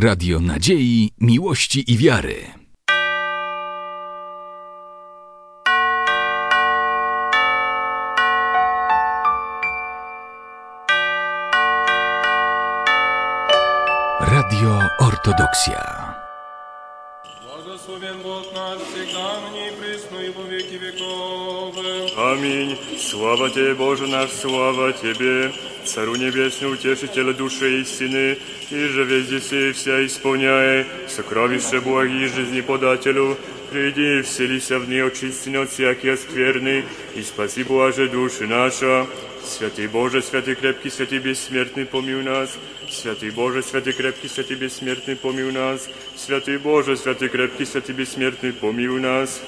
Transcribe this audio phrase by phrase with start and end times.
[0.00, 2.36] Radio Nadziei, Miłości i Wiary.
[14.20, 16.14] Radio Ortodoksja.
[17.42, 21.74] Благословен Бог наш всегда, ныне и присно, и во веки веков.
[22.16, 22.78] Аминь.
[22.98, 25.52] Слава Тебе, Боже наш, слава Тебе,
[25.88, 28.36] Цару Небесный, Утешителя души истины,
[28.70, 33.38] и же везде се вся исполняя, сокровище благи жизни подателю,
[33.72, 36.84] приди, вселися в нее очисти от всякие скверны,
[37.16, 39.06] и спаси, Боже, души наша.
[39.42, 42.58] Святый Боже, святый крепкий, святый бессмертный, помилуй нас.
[42.90, 45.88] Святый Боже, святый крепкий, святый бессмертный, помилуй нас.
[46.16, 49.40] Святый Боже, святый крепкий, святый бессмертный, помилуй нас.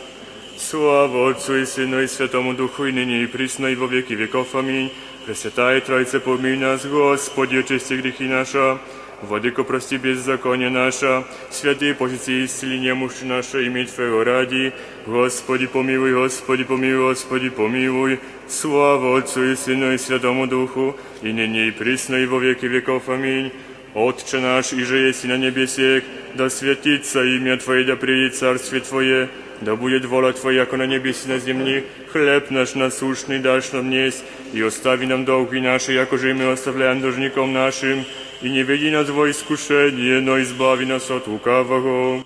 [0.56, 4.54] Слава Отцу и Сыну и Святому Духу, и ныне и присно, и во веки веков.
[4.54, 4.90] Аминь.
[5.26, 8.78] Пресвятая Троица, помилуй нас, Господи, очисти грехи наши.
[9.20, 14.72] Владыко, прости беззаконие наше, святые позиции исцеления муж наше, имя Твоего ради.
[15.06, 18.18] Господи, помилуй, Господи, помилуй, Господи, помилуй.
[18.48, 23.10] Слава Отцу и Сыну и Святому Духу, и ныне и присно, и во веки веков.
[23.10, 23.52] Аминь.
[23.92, 26.02] Отче наш, и же есть на небесех,
[26.34, 29.28] да святится имя Твое, да приедет царствие Твое,
[29.61, 31.85] да будет воля Твоя, яко на небесе на земле.
[32.11, 36.51] Хлеб наш насущный дашь нам несть, и остави нам долги наши, яко же и мы
[36.51, 38.05] оставляем должником нашим,
[38.41, 42.23] и не веди нас во искушение, но избави нас от лукавого.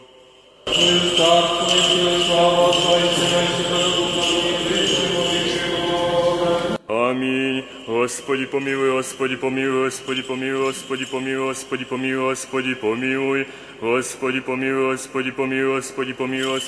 [6.88, 7.66] Аминь.
[7.88, 12.30] Господи помилуй, Господи помилуй, Господи помилуй, Господи помилуй, Господи помилуй, Господи помилуй.
[12.30, 13.48] Господи помилуй,
[13.85, 16.61] Господи помилуй, Господи помилуй, Господи помилуй,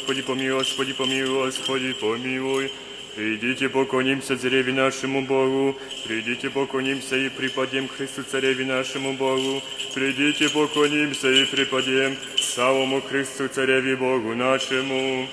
[0.58, 2.70] Господи помилуй, Господи помилуй.
[3.16, 5.74] Придите, поклонимся цареве нашему Богу,
[6.06, 9.62] придите, поклонимся и припадем к Христу цареве нашему Богу,
[9.94, 15.26] придите, поклонимся и припадем самому Христу цареве Богу нашему.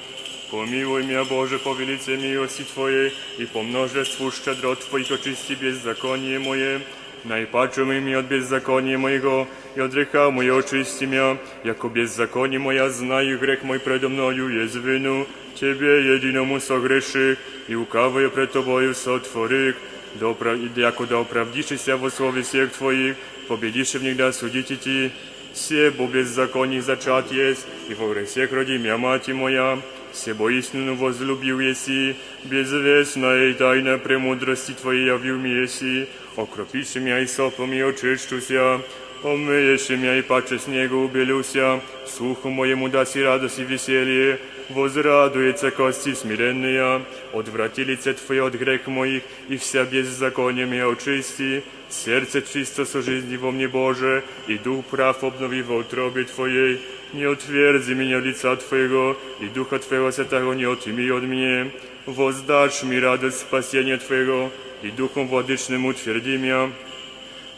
[0.51, 6.79] Помилуй меня, Боже, по велице милости Твоей, и по множеству щедрот Твоих очисти беззаконие мое.
[7.24, 9.46] Najpaczą mi od bezzakonia mojego
[9.76, 14.80] i od grzech mojego oczyści mnie, jako bezzakonie moja znaju grzech mój predo mnoju jest
[14.80, 15.24] winu,
[15.54, 17.36] Ciebie jedinomu sogreszy
[17.68, 19.76] i ukawuję przed Tobою sotworyk,
[20.20, 23.14] dobra, jako da opravdiszy się w słowie всех Twoich,
[23.48, 25.10] победишь в них да судите Ти,
[25.52, 29.78] все бо беззаконий зачат есть, и во грехах роди меня мать моя,
[30.12, 36.06] все бо истину возлюбил еси, безвестная и тайна премудрости Твоей явил мне еси,
[36.37, 38.81] окропишь меня и сопом и очищуся,
[39.23, 44.39] омыешь меня и паче снегу убелюся, суху моему даси радость и веселье,
[44.69, 47.01] возрадуется кости смиренные,
[47.33, 53.37] отврати лице Твое от грех моих, и вся беззаконие меня очисти, сердце чисто со жизни
[53.37, 56.81] во мне Боже, и дух прав обнови в утробе Твоей,
[57.13, 61.71] не отверзи меня лица Твоего, и духа Твоего святого не отыми от мне,
[62.05, 64.51] воздашь ми радость спасения Твоего,
[64.83, 66.69] и духом владычным утверди меня,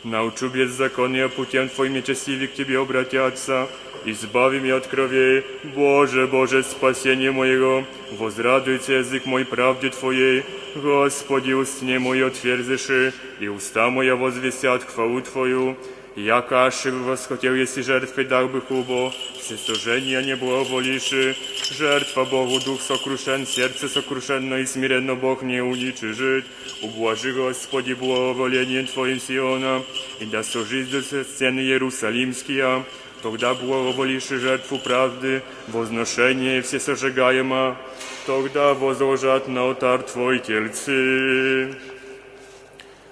[0.03, 3.67] научу беззакония путем Твоим нечестивый к Тебе обратятся,
[4.05, 5.43] избави меня от крови,
[5.75, 10.43] Боже, Боже, спасение моего, возрадуется язык мой правде Твоей,
[10.75, 15.75] Господи, устне мой отверзиши, и уста моя возвестят хвалу Твою,
[16.16, 21.36] яко аше восхотел, если жертвы дал бы хубо, все служения не благоволиши,
[21.70, 26.44] жертва Богу дух сокрушен, сердце сокрушенно и смиренно Бог не уничижит,
[26.82, 29.82] ублажи, Господи, благоволение Твоим Сиона,
[30.20, 32.84] и да сожить до стены Иерусалимские,
[33.22, 37.76] Тогда благоволишь жертву правды, возношение все сожигаемо,
[38.26, 41.76] тогда возложат на алтарь Твой тельцы.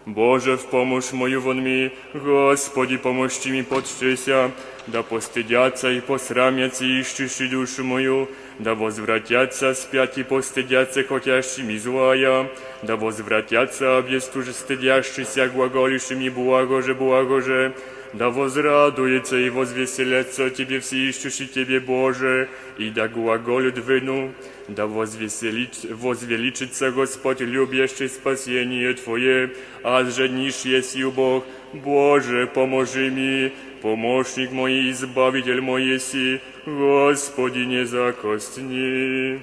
[0.06, 4.50] Боже, в помощь мою вон ми, Господи, помощи ми подшися,
[4.88, 8.28] да постыдятся и посрамятся ищущие душу мою,
[8.60, 12.50] да возвратятся спять и постыдятся хотящими злая,
[12.82, 17.74] да возвратятся объестуже стыдящийся глаголишими благо же, благо же,
[18.14, 24.32] да возрадуется и возвеселятся Тебе все ищущие Тебе, Боже, и да глаголют вину,
[24.68, 29.52] да возвеселит, возвеличится Господь, любящий спасение Твое,
[29.84, 33.52] а женишь есть Бог, Боже, поможи мне,
[33.82, 39.42] помощник мой, избавитель мой еси, Господи, не закостни.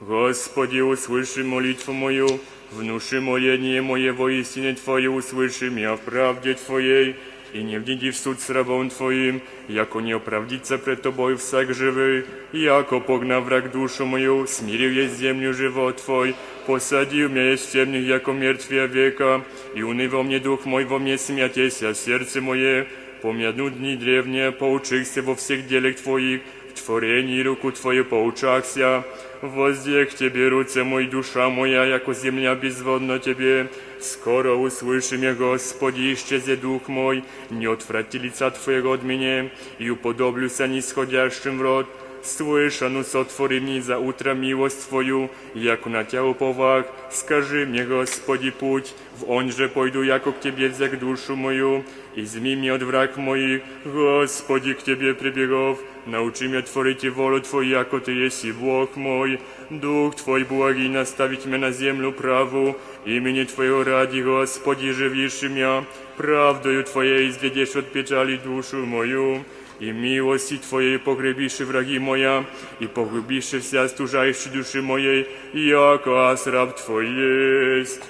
[0.00, 2.40] Господи, услыши молитву мою,
[2.70, 7.16] внуши моление мое во истине Твое, услыши меня в правде Твоей,
[7.56, 12.26] и не вниди в суд с рабом Твоим, яко не оправдится пред Тобой всяк живый,
[12.52, 16.34] яко погнав враг душу мою, смирил есть землю живот Твой,
[16.66, 19.42] посадил меня есть темных, яко мертвия века,
[19.74, 22.86] и унывал мне дух мой во мне смятеся сердце мое,
[23.22, 26.42] помяну дни древние, поучихся во всех делах Твоих,
[26.74, 29.02] в творении руку Твою поучахся.
[29.40, 33.70] Воздех Тебе, руце мой, душа моя, яко земля безводна Тебе.
[34.00, 40.66] Скоро услышим я, Господи, исчезе дух мой, не отврати лица Твоего от меня, и уподоблюся
[40.66, 41.86] нисходящим в род.
[42.22, 46.86] Слышану сотвори мне за утро милость Твою, яко на Тя уповах.
[47.12, 51.84] Скажи мне, Господи, путь, в он же пойду, яко к Тебе взяк душу мою.
[52.16, 55.78] Изми мне от враг моих, Господи, к Тебе прибегов.
[56.06, 59.38] Научи меня творить и волю Твою, яко Ты есть и Бог мой.
[59.68, 62.76] Дух Твой благий наставить меня на землю праву.
[63.04, 65.84] Имени Твоего ради, Господи, живишь меня.
[66.16, 69.44] Правдою Твоей изведешь от печали душу мою
[69.78, 72.46] и милости Твоей погребишь враги моя,
[72.80, 78.00] и погубишь вся стужающей души моей, яко раб Твой есть.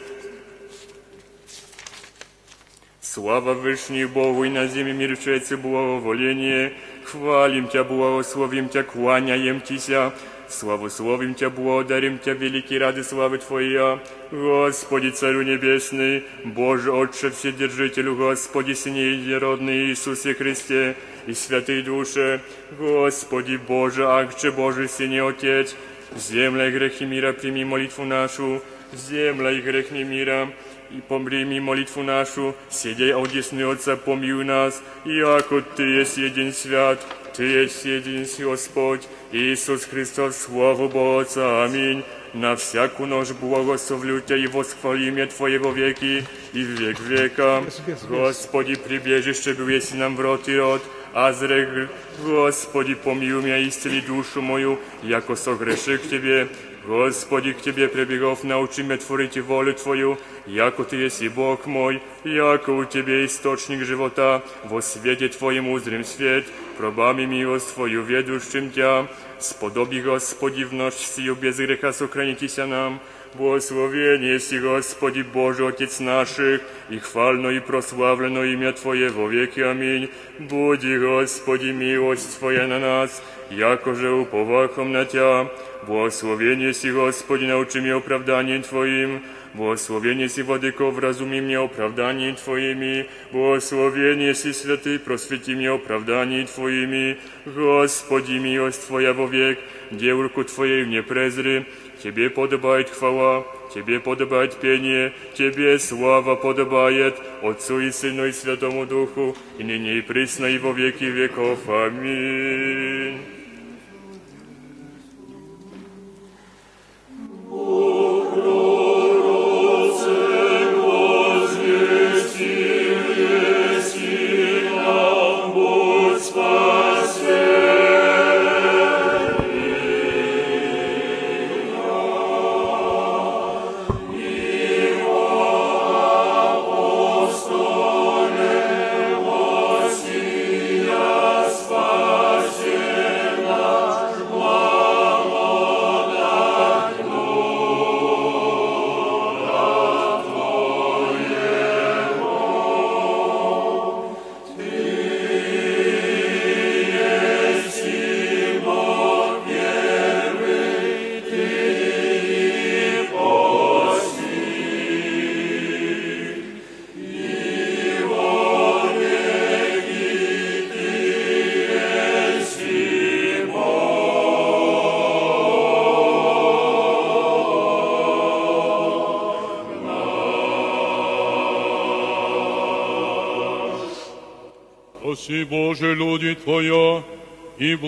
[3.16, 6.74] Слава Вышний Богу и на земле мир чается благоволение.
[7.02, 10.12] Хвалим Тя, благословим Тя, кланяем Тися.
[10.50, 14.00] Славословим Тя, благодарим Тя, великий рады славы Твоя.
[14.30, 20.94] Господи, Царю Небесный, Боже, Отче Вседержителю, Господи, Сине Единородный Иисусе Христе,
[21.26, 22.42] и святые души,
[22.78, 25.74] Господи Боже, Акче Божий, Сине Отец,
[26.14, 28.60] земля и грехи мира, прими молитву нашу,
[28.92, 30.50] земля и грехи мира,
[30.91, 36.99] и помрими молитву нашу, сидей одесны Отца, помилуй нас, яко Ты есть един свят,
[37.35, 42.03] Ты есть един Господь, Иисус Христос, слава Богу Отца, аминь.
[42.33, 46.23] На всяку нож благословлю Тебя и восхвалим я Твоего веки
[46.53, 47.63] и в век века.
[48.07, 50.81] Господи, прибежище был если нам в рот и рот,
[51.13, 51.89] а зрек,
[52.23, 56.47] Господи, помилуй меня, исцели душу мою, яко согреши к Тебе.
[56.86, 62.00] Господи, к Тебе прибегов, научи меня творить волю Твою, яко Ты есть и Бог мой,
[62.22, 66.44] яко у Тебе источник живота, во свете Твоем узрим свет,
[66.78, 69.08] пробами милость Твою ведущим Тя,
[69.40, 73.00] сподоби, Господи, в ночь сию без греха сохранитеся нам,
[73.36, 79.60] Благословение си, Господи Боже, Отец наших, и хвально и прославлено имя Твое во веки.
[79.60, 80.08] Аминь.
[80.38, 85.50] Буди, Господи, милость Твоя на нас, яко же уповахом на Тя.
[85.86, 89.20] Благословение си, Господи, научи меня оправданием Твоим.
[89.52, 93.06] Благословение си, Владыко, вразуми мне оправданием Твоими.
[93.32, 97.18] Благословение си, Святый, просвети мне оправданием Твоими.
[97.46, 99.58] Господи, милость Твоя вовек,
[99.90, 101.66] девурку Твоей мне презри.
[102.06, 103.44] Тебе подобает хвала,
[103.74, 110.02] Тебе подобает пение, Тебе слава подобает, Отцу и Сыну и Святому Духу, и ныне и
[110.02, 111.68] присно и во веки веков.
[111.68, 113.35] Аминь.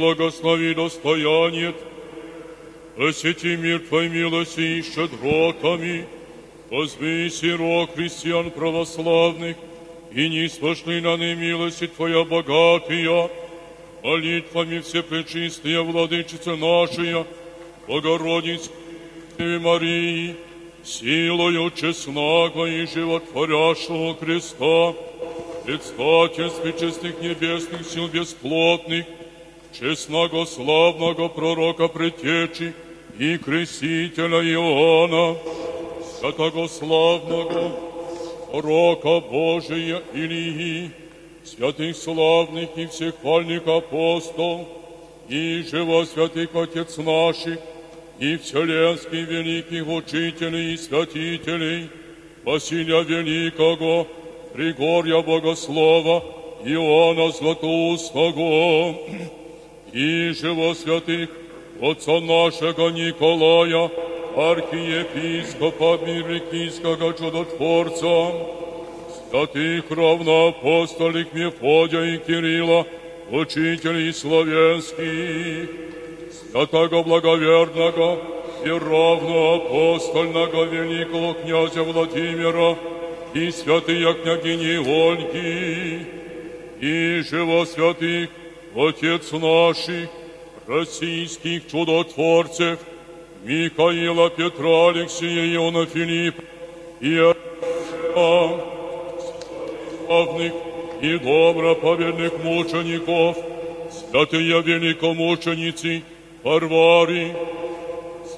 [0.09, 1.75] Благослови достояние.
[2.97, 6.07] Освети мир Твой милости и щедротами,
[6.71, 9.57] возвеси рог христиан православных,
[10.13, 13.31] и не спошли на немилости Твоя богатая,
[14.03, 17.27] молитвами все пречистая владычица нашая,
[17.87, 18.71] Богородица
[19.39, 20.37] Девы Марии,
[20.85, 24.95] силою честного и животворящего креста,
[25.67, 29.05] предстательстве честных небесных сил бесплотных,
[29.73, 32.75] честного славного пророка предтечи
[33.19, 35.37] и крестителя Иоанна,
[36.19, 37.73] святого славного
[38.51, 40.91] пророка Божия Илии,
[41.45, 44.69] святых славных и всех хвальных апостол,
[45.29, 47.59] и живо святых Отец наших,
[48.19, 51.89] и вселенских великих учителей и святителей,
[52.45, 54.07] Василия Великого,
[54.55, 56.25] Григория Богослова,
[56.65, 58.97] Иоанна Златоустого,
[59.93, 61.31] и живо святых
[61.81, 63.91] отца нашего Николая,
[64.37, 68.33] архиепископа Мирикийского чудотворца,
[69.31, 72.87] святых равноапостолик Мефодия и Кирилла,
[73.31, 75.71] учителей славянских,
[76.51, 78.19] святого благоверного
[78.65, 82.77] и равноапостольного великого князя Владимира
[83.35, 86.07] и святые княгини Ольги,
[86.81, 88.31] и живо святых
[88.79, 90.09] Отец наших,
[90.69, 92.79] российских чудотворцев,
[93.43, 96.43] Михаила, Петра, Алексея, Иона, Филиппа
[97.01, 97.35] и
[100.07, 100.53] славных
[101.03, 103.37] и доброповедных мучеников,
[103.91, 106.05] святые великомученицы
[106.45, 107.35] Варвары,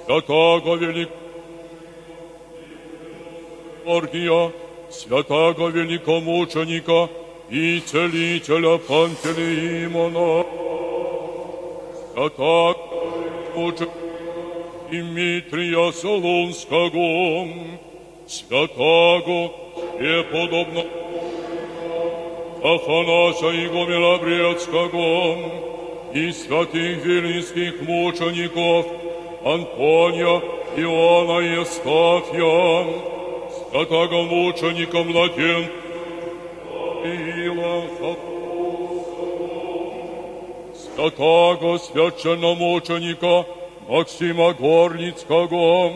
[0.06, 1.16] святого великого
[3.84, 4.52] Георгия,
[4.90, 7.10] святого великомученика
[7.50, 10.44] и целителя Пантелеимона,
[12.14, 12.76] святого
[13.56, 13.90] мученика
[14.90, 17.48] Дмитрия Солунского,
[18.26, 19.52] святого
[19.98, 20.86] преподобного
[22.62, 25.38] Афанаса Игумира Брецкого
[26.14, 28.86] и святых велинских мучеников
[29.44, 30.40] Антония,
[30.76, 32.86] Иоанна и Евстафия,
[33.70, 35.66] святого мученика Младен,
[37.98, 38.16] Ила,
[40.74, 43.46] святого священномученика
[43.88, 45.92] Максима Горницкого,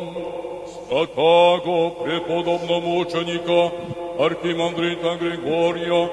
[0.88, 3.72] святого преподобномученика
[4.18, 6.10] архимандрита Григория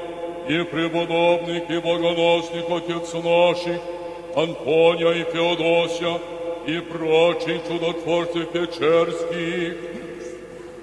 [0.48, 3.82] и преподобных и богоносных отец наших
[4.36, 6.20] Антония и Феодосия
[6.68, 9.78] и прочих чудотворцев Печерских,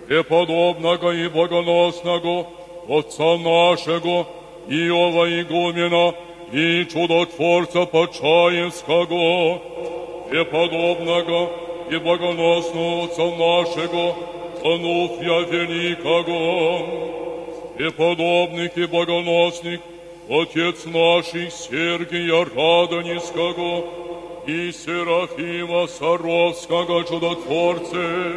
[0.07, 2.47] преподобного и богоносного
[2.89, 4.27] отца нашего
[4.69, 6.15] Иова Игумена
[6.53, 9.61] и чудотворца Почаевского,
[10.29, 11.51] преподобного
[11.91, 14.15] и богоносного отца нашего
[14.63, 16.85] Ануфья Великого,
[17.79, 19.81] преподобных и богоносных
[20.29, 23.85] отец наших Сергия Радонежского
[24.47, 28.37] и Серафима Саровского чудотворцы,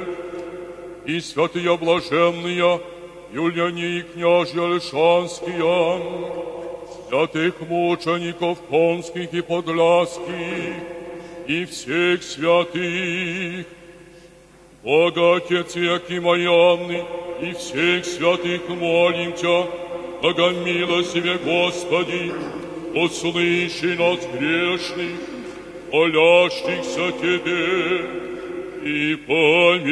[1.06, 2.80] и святые блаженные
[3.34, 6.02] Юлиане и княжья Лешанские,
[7.08, 10.74] святых мучеников конских и подляских,
[11.48, 13.66] и всех святых,
[14.84, 17.06] Бога Отец Якима и Анны,
[17.42, 19.66] и всех святых молим Тя,
[20.22, 22.34] Богомилостиве Господи,
[22.94, 25.20] услыши нас грешных,
[25.90, 28.06] молящихся Тебе,
[28.84, 29.92] и помилуй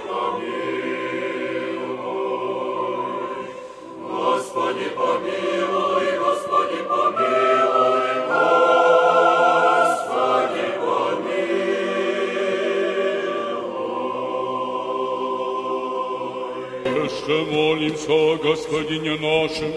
[17.21, 19.73] Еще молимся о Господине нашем,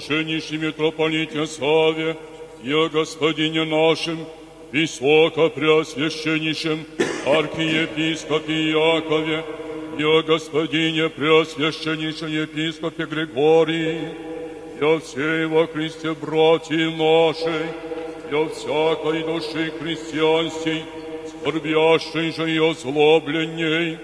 [0.00, 2.16] женище митрополите Саве
[2.64, 4.26] и о Господине нашем,
[4.72, 6.84] Высокопреосвященнейшем
[7.26, 9.44] архиепископе Якове
[9.98, 14.00] и о Господине Преосвященнейшем епископе Григории,
[14.80, 17.68] и о всей во Христе братьев нашей,
[18.32, 20.82] и о всякой души христианской,
[21.28, 23.98] скорбящей же и озлобленней,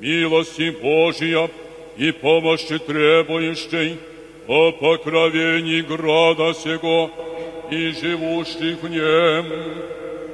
[0.00, 1.50] милости Божия
[1.96, 3.98] и помощи требующей,
[4.46, 7.10] о покровении града сего
[7.70, 9.46] и живущих в нем,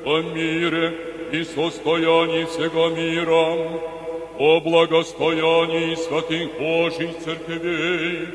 [0.04, 0.94] о мире
[1.32, 3.80] и состоянии всего мира,
[4.38, 8.28] о благостоянии святых Божьих церквей,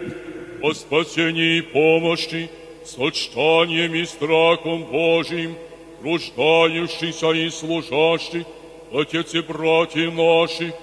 [0.61, 2.49] о спасении и помощи,
[2.85, 5.55] сочтанием и страхом Божьим,
[6.03, 8.45] рождающихся и служащих,
[8.93, 10.73] Отец и братьев наших,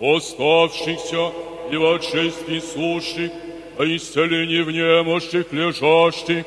[0.00, 1.32] оставшихся
[1.70, 3.30] и в отшествии сущих,
[3.78, 6.44] о исцелении в немощих лежащих,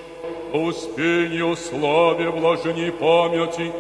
[0.53, 3.71] о успении, о славе, блажении памяти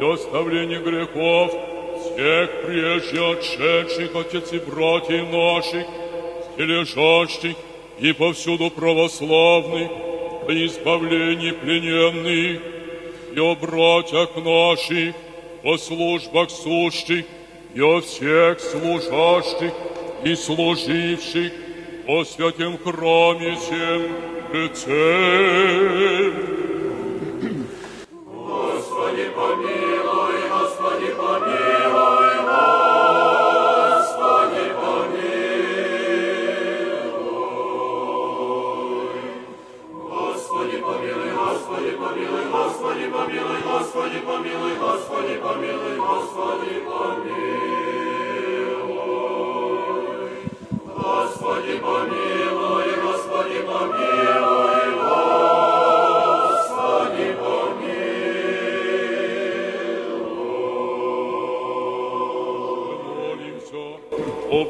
[0.00, 1.52] и оставлении грехов
[2.00, 5.86] всех прежде отшедших отец и братьев наших,
[6.56, 7.56] и лежащих
[7.98, 9.90] и повсюду православных,
[10.48, 12.60] о избавлении плененных
[13.34, 15.14] и о братьях наших,
[15.62, 17.24] о службах сущих,
[17.74, 19.72] и о всех служащих
[20.24, 21.52] и служивших
[22.06, 24.02] о святем храме сем
[24.52, 26.49] лицем.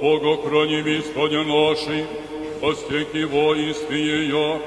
[0.01, 2.05] Бога, храни Господи нашей,
[2.63, 4.61] о стеке воинстве ее,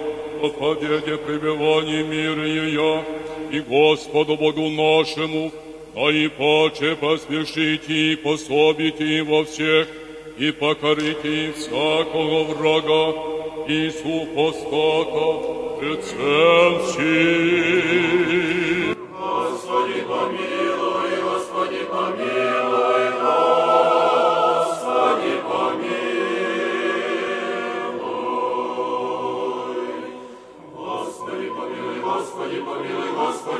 [0.43, 3.03] о победе пребывании мира ее,
[3.51, 5.51] и Господу Богу нашему,
[5.95, 9.87] а и паче посмешите и пособите им во всех,
[10.37, 13.13] и покорите всякого врага,
[13.67, 15.27] и супостата
[15.79, 17.53] пред всем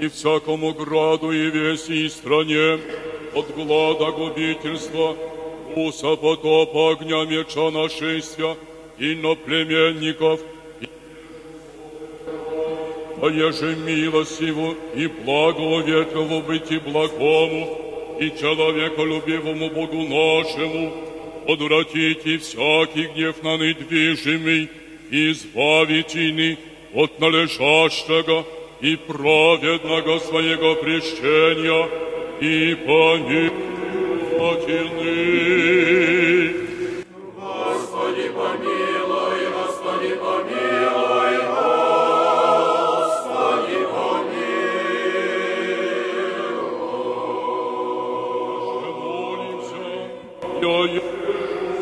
[0.00, 2.78] и всякому граду и веси и стране
[3.34, 5.16] от глада губительства,
[5.76, 8.56] уса потопа огня меча нашествия,
[8.98, 10.40] и на племенников,
[13.22, 20.92] а еже милостиву и благоветливу быть и благому, и человеколюбивому Богу нашему,
[21.46, 24.68] odwracите всякий гнев на недвижимый,
[25.10, 26.58] и избавите
[26.94, 28.44] от належащего
[28.80, 31.88] и праведного своего прещения,
[32.40, 33.60] и помилуйте
[34.96, 36.68] ны.
[49.28, 49.76] молимся,
[50.62, 51.02] я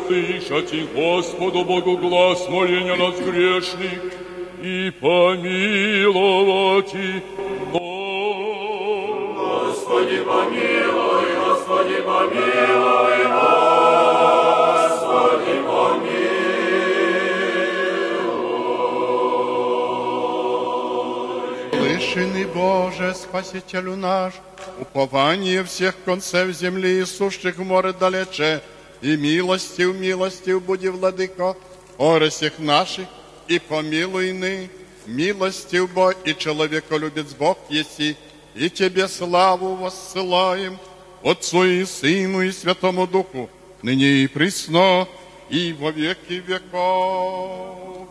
[0.07, 4.26] слышати Господу Богу глаз моления нас грешных
[4.62, 7.22] и помиловать и
[9.72, 13.62] Господи, помилуй, Господи, помилуй, Господи,
[22.12, 24.34] Слышный Боже, Спасителю наш,
[24.78, 28.60] упование всех концев земли и сущих в море далече,
[29.00, 31.56] и милостив, милостив буди, владыко,
[31.98, 33.06] оре всех наших,
[33.48, 34.70] и помилуй ны,
[35.06, 38.16] милостив Бог и человеколюбец Бог еси,
[38.54, 40.78] и Тебе славу воссылаем,
[41.22, 43.50] Отцу и Сыну и Святому Духу,
[43.82, 45.08] ныне и присно,
[45.48, 48.08] и во веки веков.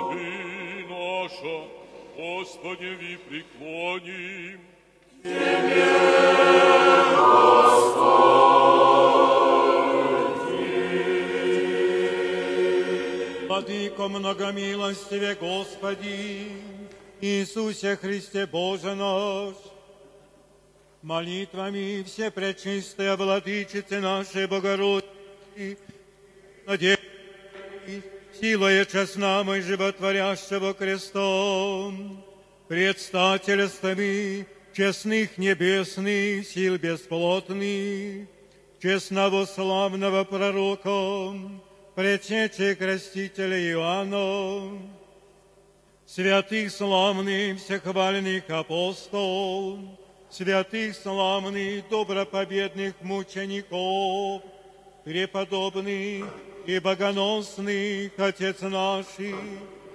[0.00, 1.64] Раби наша,
[2.16, 4.60] Господи, ви преклоним.
[13.47, 16.51] Владыко многомилостиве Господи,
[17.21, 19.55] Иисусе Христе Боже наш,
[21.01, 25.79] молитвами все пречистая Владычицы нашей Богородицы,
[26.67, 26.99] надеюсь,
[28.39, 32.23] силой честному и животворящего крестом,
[32.67, 38.27] предстательствами честных небесных сил бесплотных,
[38.81, 41.33] честного славного пророка,
[41.95, 44.77] предчечи крестителя Иоанна,
[46.05, 49.79] святых славных всехвальных апостол,
[50.29, 54.41] святых славных добропобедных мучеников,
[55.05, 56.25] преподобных
[56.65, 59.37] и богоносных Отец наших,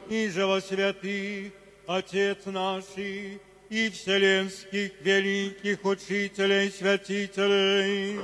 [0.09, 1.53] и живосвятых
[1.87, 3.41] Отец наших,
[3.71, 8.19] и вселенских великих учителей, святителей,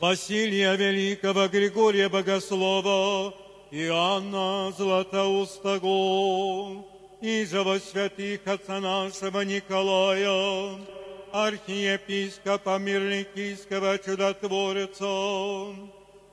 [0.00, 3.34] Василия Великого, Григория Богослова,
[3.70, 6.86] Иоанна Златоустого,
[7.20, 10.78] и же во святых отца нашего Николая,
[11.30, 15.76] архиепископа Мирликийского чудотворца,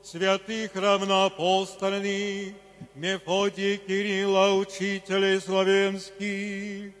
[0.02, 2.54] святых равноапостольных,
[2.94, 6.94] Мефодия Кирилла, учителей славянских,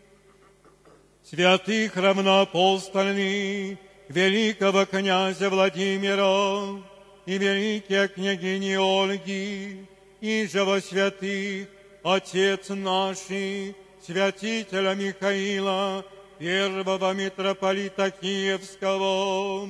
[1.28, 6.80] святых равноапостольных, великого князя Владимира
[7.26, 9.84] и великие княгини Ольги,
[10.20, 11.68] и же во святых
[12.04, 16.04] Отец наший, святителя Михаила,
[16.38, 19.68] первого митрополита Киевского,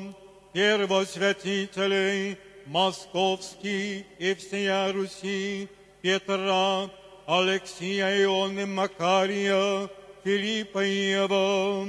[0.53, 5.69] первосвятителей Московский и всея Руси,
[6.03, 6.91] Петра,
[7.27, 9.89] Алексия Ионы Макария,
[10.27, 11.87] Филиппа Иова,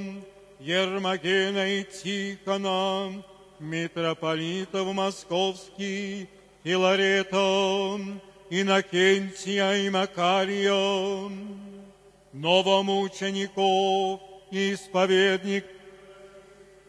[0.60, 3.24] Ермогена и Тихона,
[3.60, 6.28] митрополитов Московский,
[6.64, 7.98] Филарета,
[8.52, 11.32] Иннокентия и Макария,
[12.32, 14.20] новомучеников,
[14.52, 15.66] исповедник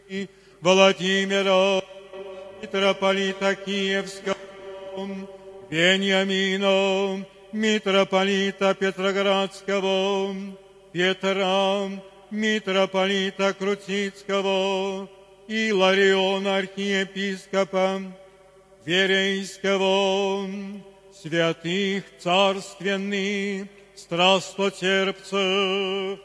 [0.07, 0.29] и
[0.61, 1.81] Владимира,
[2.61, 4.35] митрополита Киевского,
[5.71, 10.35] Вениамина, митрополита Петроградского,
[10.91, 11.89] Петра,
[12.31, 15.07] митрополита Крутицкого
[15.47, 18.01] и Лариона архиепископа
[18.85, 20.49] Верейского,
[21.13, 26.19] святых царственных, страстотерпцев,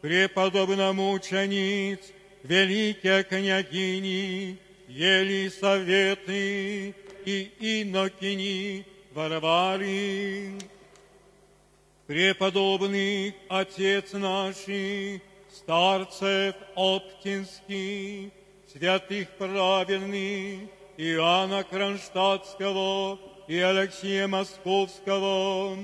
[0.00, 2.00] преподобномучениц,
[2.42, 4.58] великие княгини,
[4.88, 10.52] Елисаветы и Инокини Варвары,
[12.10, 18.32] преподобных отец наших, старцев Оптинских,
[18.66, 25.76] святых праведных, Иоанна Кронштадтского и Алексея Московского,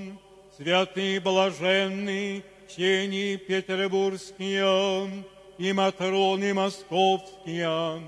[0.57, 2.43] святые блаженные,
[2.75, 5.23] Чени Петербургские
[5.57, 8.01] и Матроны Московские,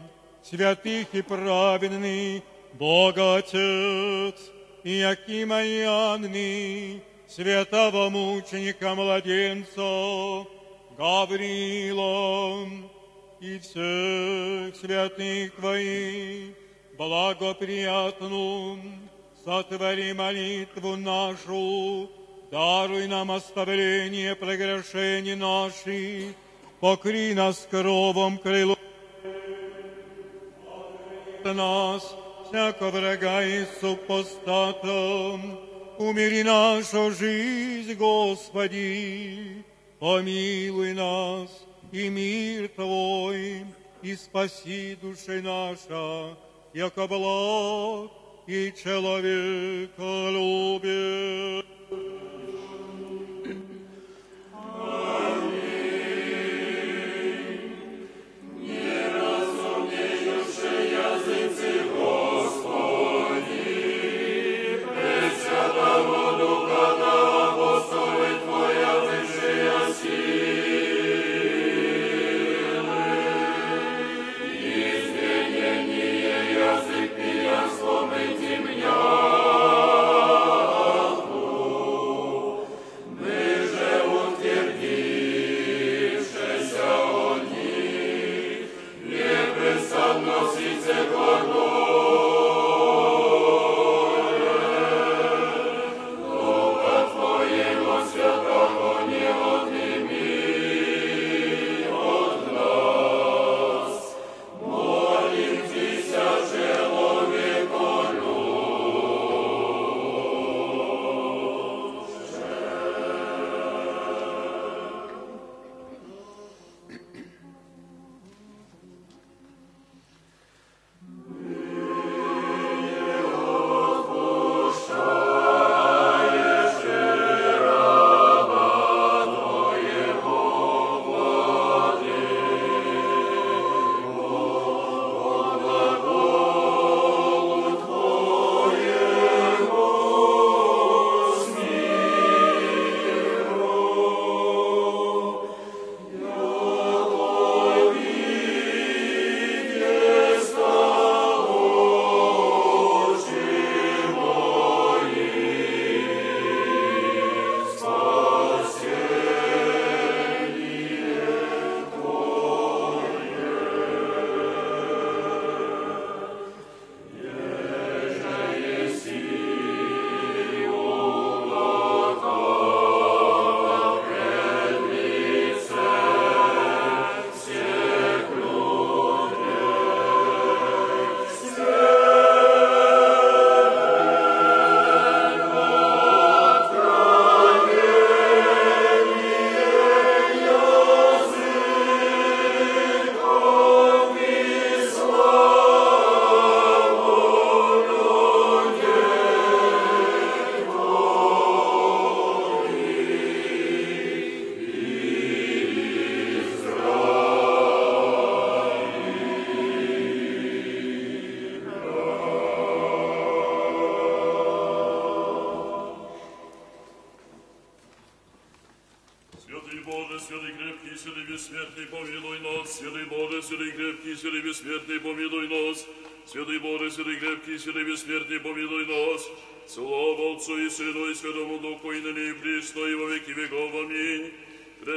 [0.43, 4.35] святых и праведных, Бога Отец,
[4.83, 10.45] и Якима и святого мученика младенца,
[10.97, 12.67] Гаврила
[13.39, 16.55] и всех святых Твоих,
[16.97, 18.79] благоприятную,
[19.45, 22.09] сотвори молитву нашу,
[22.51, 26.35] даруй нам оставление прегрешений наших,
[26.81, 28.77] покри нас кровом крылом
[31.45, 32.15] нас,
[32.47, 35.68] всяко врага и супостатом,
[35.99, 39.63] умири нашу жизнь, Господи,
[39.99, 41.49] помилуй нас,
[41.91, 43.65] и мир Твой,
[44.01, 46.37] и спаси души наша,
[46.73, 48.11] яко благ
[48.47, 51.78] и человека любит.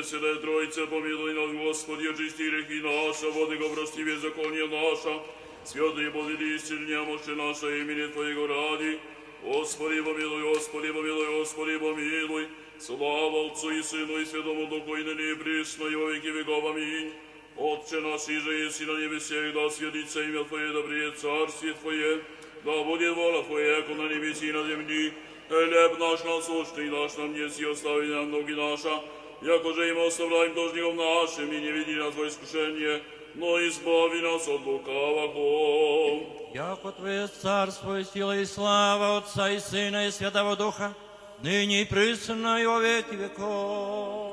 [0.03, 5.23] Пресвятая Троица, помилуй нас, Господи, очисти грехи наши, воды го прости наша.
[5.65, 8.99] Святый Боже, исцельни, мощи наше имени Твоего ради.
[9.45, 12.49] Господи, помилуй, Господи, помилуй, Господи, помилуй.
[12.81, 16.65] Слава Отцу и Сыну и Святому Духу, и ныне и присно, и во веки веков.
[16.65, 17.13] Аминь.
[17.57, 22.25] Отче наш, и же еси на небесех, да святится имя Твое, да придет царствие Твое,
[22.65, 25.13] да будет воля Твоя, яко на небеси и на земли.
[25.49, 29.01] Хлеб наш насущный, дашь нам неси, остави нам ноги наша,
[29.43, 33.03] яко же им оставляем должником нашим, и не веди нас во искушение,
[33.35, 36.21] но избави нас от лукавого.
[36.55, 40.95] Яко Твое царство и сила и слава Отца и Сына и Святого Духа,
[41.43, 44.32] ныне и присно и во веки веков.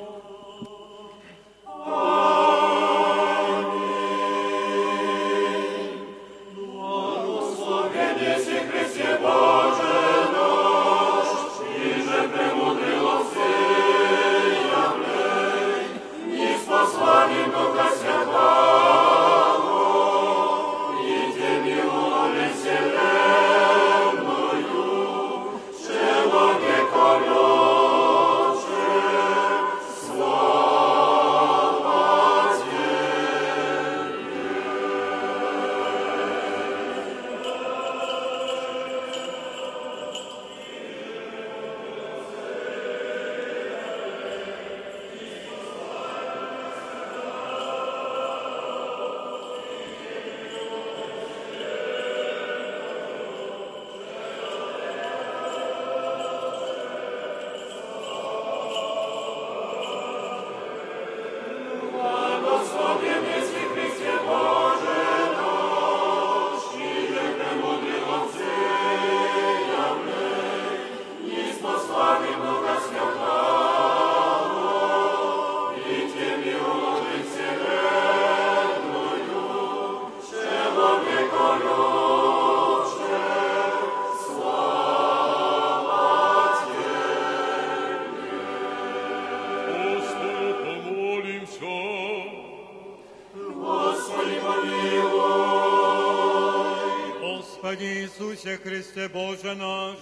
[98.64, 99.98] Христе Боже наш,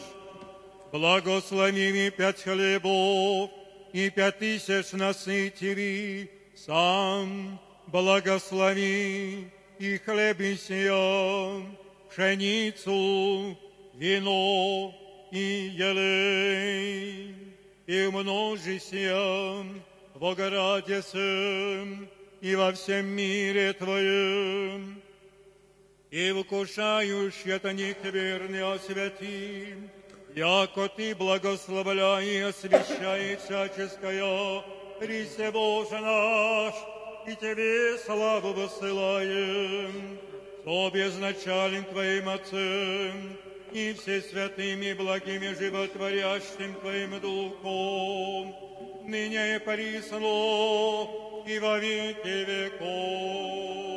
[0.92, 3.52] благословими пять хлебов
[3.94, 11.66] и пять тысяч насытили, сам благослови и хлеб и сия,
[12.10, 13.58] пшеницу,
[13.94, 14.96] вино
[15.32, 17.36] и елей,
[17.86, 19.64] и умножися
[20.16, 22.10] в ограде сем
[22.42, 24.97] и во всем мире Твоем,
[26.18, 29.76] и вкушающий от них верный освяти,
[30.36, 34.64] яко Ты благословляй и освящай всяческое,
[35.00, 36.74] Христе Боже наш,
[37.28, 40.18] и Тебе славу высылаем,
[40.66, 43.38] со безначален Твоим Отцем,
[43.72, 48.56] и все святыми благими животворящим Твоим Духом,
[49.08, 51.08] ныне и присно,
[51.46, 53.97] и во веки веков.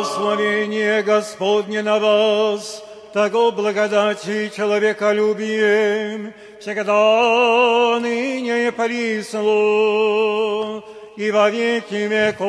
[0.00, 2.82] Благословение Господне на вас,
[3.12, 10.82] того благодати и человеколюбием, всегда ныне и присно,
[11.18, 12.48] и во веки веков.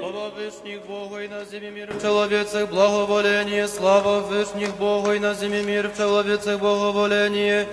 [0.00, 5.34] Слава Вышних Богу и на земле мир в человецах благоволение, слава Вышних Богу и на
[5.34, 7.66] земле мир в человецах благоволение,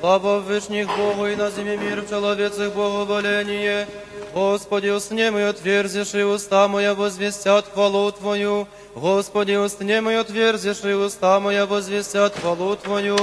[0.00, 3.86] слава Вышних Богу и на земле мир в человецах благоволение.
[4.34, 8.68] Господи, устне мой отверзишь, и уста моя возвестят хвалу Твою.
[8.94, 13.16] Господи, устне мой отверзишь, и уста моя возвестят хвалу Твою.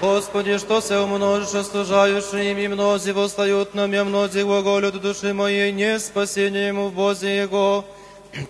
[0.00, 5.98] Господи, что се умножишь, остужающие ими мнози восстают на меня, мнози глаголют души моей, не
[5.98, 7.84] спасение ему в Бозе Его.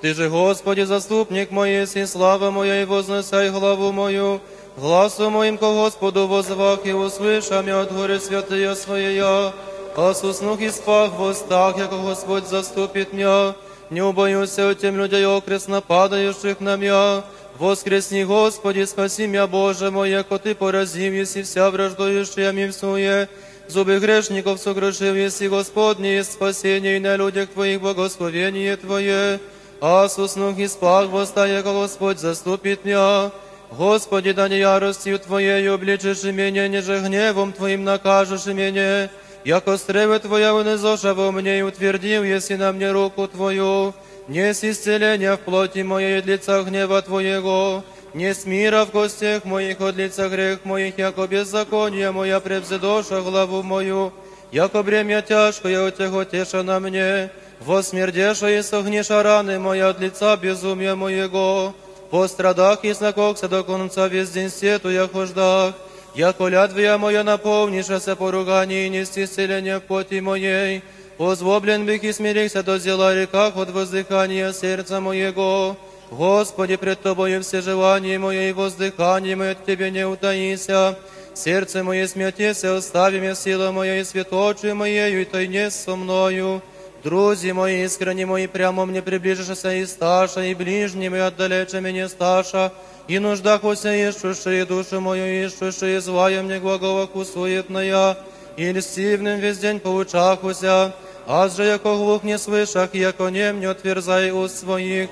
[0.00, 4.40] Ты же, Господи, заступник мой, и слава моя, и вознесай главу мою,
[4.77, 9.53] гласу моим ко Господу возвах, и услышам я от горы святые своя,
[9.95, 13.55] а с уснух и спах в устах, яко Господь заступит меня,
[13.89, 17.23] не убоюся тем людей окресно падающих на меня,
[17.57, 23.29] Воскресни, Господи, спаси меня, Боже мой, яко Ты поразив, если вся враждующая ми всуе,
[23.69, 29.39] зубы грешников согрешив, если Господне, спасение и на людях Твоих благословение Твое,
[29.79, 33.31] а с уснух и спах восстая, Господь заступит меня.
[33.70, 39.08] Господи, да не яростью Твоею обличишь меня, ниже гневом Твоим накажешь меня,
[39.44, 43.94] яко стревы Твоя унизоша во мне и утвердил, если на мне руку Твою,
[44.26, 49.94] неси исцеление в плоти моей от лица гнева Твоего, не мира в костях моих от
[49.94, 54.12] лица грех моих, яко беззаконие моя превзедоша главу мою,
[54.50, 57.30] яко бремя тяжкое от Тего теша на мне,
[57.60, 61.72] восмердеша и согниша раны моя от лица безумия моего,
[62.10, 65.74] по страдах и знакокся до конца весь день сету я хождах,
[66.14, 70.82] яко лядвия моя наполнишася поругание и нести исцеление в поти моей,
[71.20, 75.76] Позвоблен бих и смирился до зела реках от воздыхания сердца моего.
[76.10, 80.96] Господи, пред Тобою все желания мои и воздыхание мое от Тебе не утаися.
[81.34, 86.62] Сердце мое смятеся, остави меня сила моя и светочи моею, и тайне со мною.
[87.05, 92.71] Друзі мої, искренні мої, прямо мне приближишься и сташа, и ближними отдалече меня сташа,
[93.07, 98.17] и нуждах ося ищущие душу мою, ищущие звая мне глаголаку суетная,
[98.57, 100.93] и льстивным весь день поучахуся,
[101.27, 105.09] аз же яко глух не слышах, яко нем не отверзай уст своих,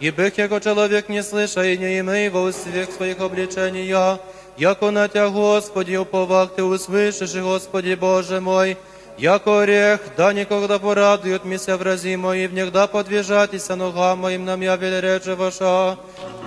[0.00, 4.18] и бых яко человек не слыша, и не имей во устах своих обличения,
[4.56, 8.78] яко на Тя, Господи, уповах Ты услышишь, Господи Боже мой,
[9.18, 15.34] Яко орех, да никогда порадуют мися врази мои, внегда подвижатися ногам моим нам я велерече
[15.34, 15.96] ваша.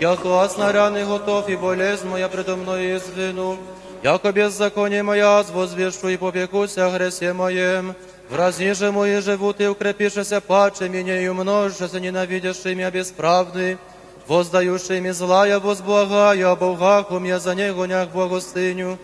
[0.02, 3.58] Яко оснаряный готов, и болезнь моя предо мною извину.
[4.04, 7.96] Яко беззаконие моя возвешу и попекуся о гресе моем.
[8.30, 13.78] Врази же мои живут и укрепишься паче меня и умножишься, ненавидящий меня бесправный.
[14.28, 18.98] Воздающий ми злая, возблагая, о Богах у меня за него гонях благостыню.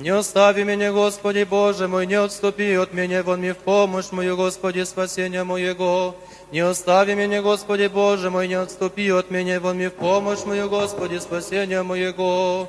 [0.00, 4.34] Не остави меня, Господи Боже мой, не отступи от меня, вон мне в помощь мою,
[4.34, 6.16] Господи, спасения моего.
[6.52, 10.70] Не остави меня, Господи Боже мой, не отступи от меня, вон мне в помощь мою,
[10.70, 12.66] Господи, спасения моего.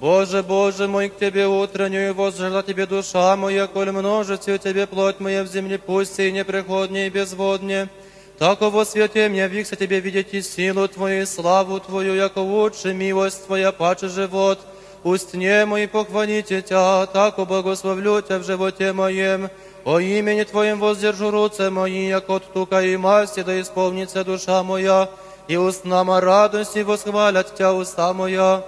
[0.00, 5.20] Боже, Боже мой, к Тебе утреннюю возжила Тебе душа моя, коль множится у Тебе плоть
[5.20, 7.88] моя в земле, пусть и неприходнее и безводнее.
[8.36, 12.94] Тако во свете мне вихся Тебе видеть и силу Твою, и славу Твою, яко лучше
[12.94, 14.58] милость Твоя, паче живот.
[15.04, 19.50] Пусть не мои похвалите Тя, так благословлю Тя в животе моем.
[19.84, 25.10] О имени Твоем воздержу руце мои, як от тука и масти, да исполнится душа моя,
[25.46, 28.64] и устнама радости восхвалят Тя уста моя.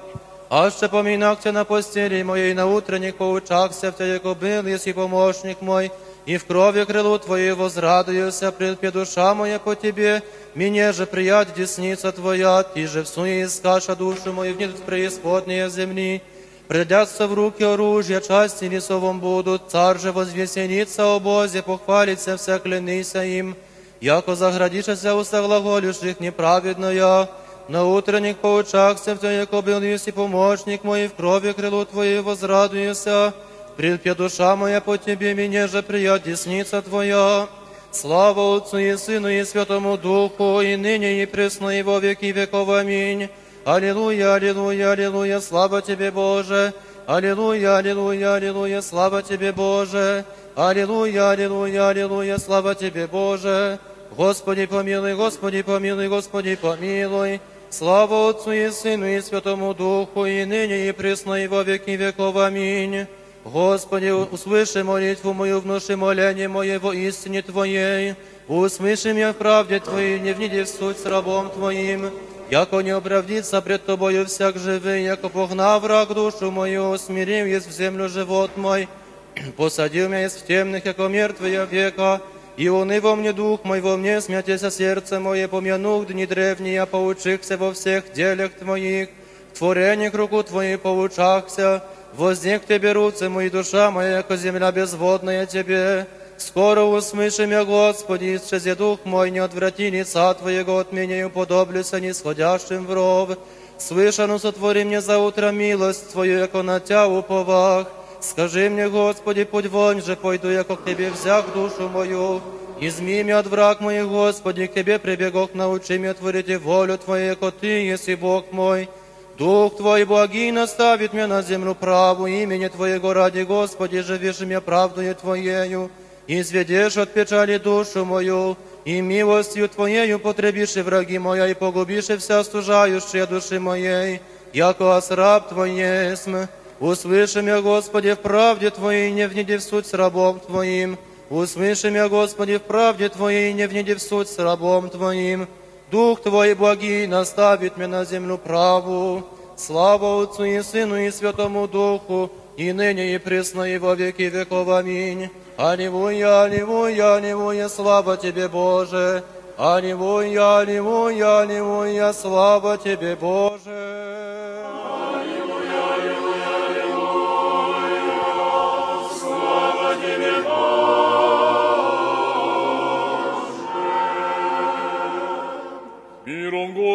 [0.50, 4.92] А ще поминах Тя на постели моей, на утренних поучахся в Тя, як был, если
[4.92, 5.90] помощник мой,
[6.25, 10.21] и в крови крылу Твоей возрадуюся, пред душа моя по Тебе,
[10.53, 16.21] мне же прият десница Твоя, Ты же в суе искаша душу мою в преисподние земли.
[16.67, 23.23] Придятся в руки оружия, части лесовом будут, царь же возвесенится о Бозе, похвалится вся клянися
[23.23, 23.57] им,
[23.99, 27.27] яко заградишься уста глаголюших неправедно я,
[27.67, 33.33] на утренних поучахся в Тя, яко был если помощник мой, в крови крылу Твоей возрадуюся,
[33.76, 37.46] Пред душа моя по Тебе, мне же прият десница Твоя.
[37.92, 42.70] Слава Отцу и Сыну и Святому Духу, и ныне и пресно, и во веки веков.
[42.70, 43.28] Аминь.
[43.66, 46.72] Аллилуйя, аллилуйя, аллилуйя, слава Тебе, Боже.
[47.06, 50.24] Аллилуйя, аллилуйя, аллилуйя, слава Тебе, Боже.
[50.54, 53.78] Аллилуйя, аллилуйя, аллилуйя, слава Тебе, Боже.
[54.16, 57.40] Господи, помилуй, Господи, помилуй, Господи, помилуй.
[57.68, 62.36] Слава Отцу и Сыну и Святому Духу, и ныне и пресно, и во веки веков.
[62.36, 63.06] Аминь.
[63.52, 68.16] Господи, услыши молитву мою, внуши моление мое во истине Твоей.
[68.48, 72.10] Услыши меня в правде Твоей, не вниди в суть с рабом Твоим.
[72.50, 77.70] Яко не оправдится пред Тобою всяк живый, яко погнав враг душу мою, смирив есть в
[77.70, 78.88] землю живот мой.
[79.56, 82.20] Посадил меня есть в темных, яко мертвые века,
[82.56, 87.72] и унывал мне дух мой, во мне смятеся сердце мое, помянух дни древние, поучихся во
[87.72, 89.08] всех делях Твоих,
[89.52, 91.84] в творениях руку Твоей поучахся,
[92.15, 96.07] Возник к Тебе руцы мои, душа моя, яко земля безводная Тебе.
[96.37, 101.99] Скоро услышим я, Господи, исчезе дух мой, не отврати лица Твоего от меня и уподоблюся
[101.99, 103.37] нисходящим в ров.
[103.77, 107.87] Слышану сотвори мне за утро милость Твою, яко на Тя уповах.
[108.19, 112.41] Скажи мне, Господи, путь вонь же пойду я, как Тебе взяк душу мою.
[112.79, 117.51] Изми меня от враг моих, Господи, к Тебе прибегок, научи меня творить волю Твою, яко
[117.51, 118.89] Ты, еси Бог мой.
[119.38, 125.14] Дух Твой благий наставит меня на землю праву, имени Твоего ради, Господи, живешь меня правдою
[125.14, 125.90] Твоею.
[126.26, 128.56] Изведешь от печали душу мою,
[128.86, 134.22] и милостью Твоею потребишь и враги моя, и погубишь и вся стужающая души моей,
[134.54, 136.46] яко раб Твой есмь.
[136.80, 140.98] Услыши меня, Господи, в правде Твоей, не внеди в суть с рабом Твоим.
[141.28, 145.46] Услыши меня, Господи, в правде Твоей, не внеди в суть с рабом Твоим.
[145.90, 149.24] Дух Твой благий наставит меня на землю праву.
[149.56, 154.68] Слава Отцу и Сыну и Святому Духу, и ныне и пресно и во веки веков.
[154.68, 155.30] Аминь.
[155.56, 159.22] Аллилуйя, аллилуйя, аллилуйя, слава Тебе, Боже.
[159.56, 164.05] Аллилуйя, аллилуйя, аллилуйя, слава Тебе, Боже.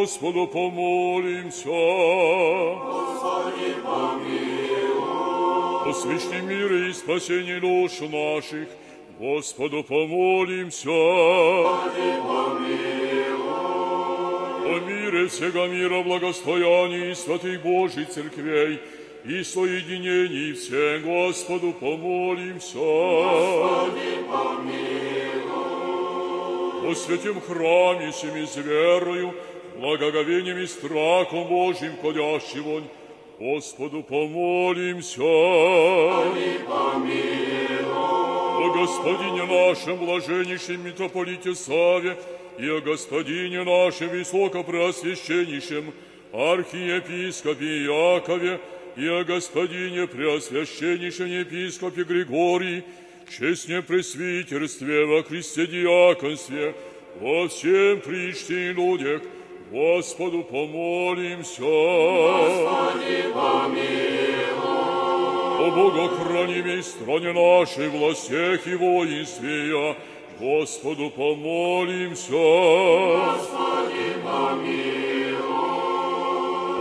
[0.02, 1.70] Господу помолимся.
[2.89, 5.06] Господи, помилуй.
[5.86, 8.68] Посвящи мир и спасение душ наших,
[9.20, 10.89] Господу помолимся.
[10.89, 13.52] Господи, помилуй.
[14.72, 18.80] О мире всего мира, благостоянии святых Божьих церквей
[19.24, 22.80] и соединений всем Господу помолимся.
[22.80, 24.91] Господи, помилуй.
[26.91, 29.36] О святем храме семи с верою,
[29.80, 32.84] благоговением и страхом Божьим ходящего,
[33.40, 35.20] Господу помолимся.
[35.20, 37.92] Господи, помилуй.
[38.62, 42.18] О Господине нашем, блаженнейшем митрополите Саве,
[42.60, 45.94] и о Господине нашем высокопреосвященнейшем
[46.32, 48.60] архиепископе Якове,
[48.96, 52.84] и о Господине преосвященнейшем епископе Григории,
[53.36, 56.76] честне пресвитерстве во Христе диаконстве,
[57.20, 59.22] во всем причте и людях,
[59.72, 61.62] Господу помолимся.
[61.62, 64.62] Господи, помилуй.
[65.62, 69.96] О богохранимой стране нашей, властях и воинстве
[70.42, 72.34] Господу помолимся.
[72.34, 75.40] Господи, помилуй.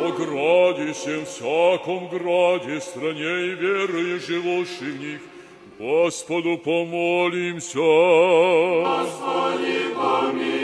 [0.02, 5.20] О граде всем всяком граде, стране и веры, живущих в них,
[5.78, 7.78] Господу помолимся.
[8.82, 10.59] Господи, помилуй.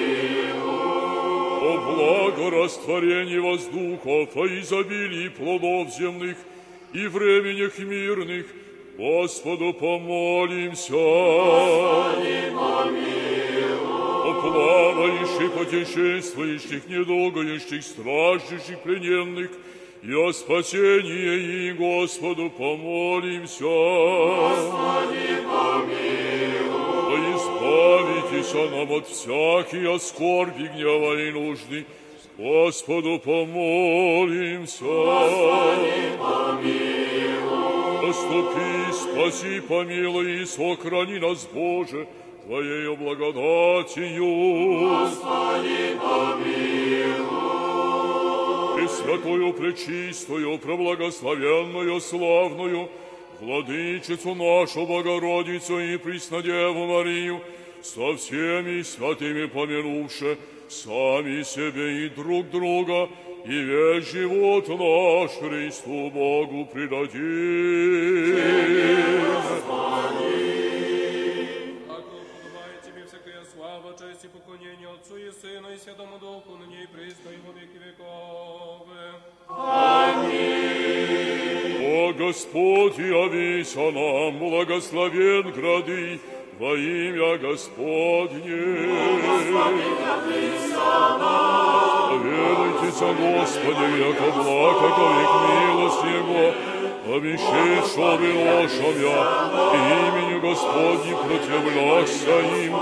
[1.76, 6.36] О благорастворении воздухов, о изобилии плодов земных
[6.92, 8.46] и временях мирных,
[8.96, 10.92] Господу помолимся.
[10.92, 13.76] Господи, помилуй.
[14.24, 19.50] О плавающих, путешествующих, недолгающих, страждущих, плененных,
[20.02, 23.64] и о спасении и Господу помолимся.
[23.64, 26.55] Господи, помилуй.
[27.66, 27.96] О
[28.26, 31.86] избавитесь нам от всякой скорби, гнева и нужды,
[32.38, 34.84] Господу помолимся.
[34.84, 38.06] Господи, помилуй.
[38.06, 42.06] Наступи, спаси, помилуй и сохрани нас, Боже,
[42.46, 44.24] Твоею благодатью.
[44.88, 47.46] Господи, помилуй.
[48.76, 52.88] Пресвятую, пречистую, преблагословенную, славную,
[53.40, 57.40] Владычицу нашу Богородицу и Преснодеву Марию,
[57.82, 63.08] со всеми святыми помянувши, сами себе и друг друга,
[63.44, 67.16] и весь живот наш Христу Богу предадим.
[73.54, 77.78] Слава, честь и поклонение Отцу и Сыну и Святому Духу, ныне и присно во веки
[77.78, 78.86] веков.
[81.96, 86.20] О Господь, явися нам, благословен грады,
[86.60, 88.64] во имя Господне.
[92.10, 96.44] Поведайтесь о Господе, яко благ, како век милость Его,
[97.16, 99.18] обещавшего ложам я,
[99.74, 102.74] именю Господне противляся им,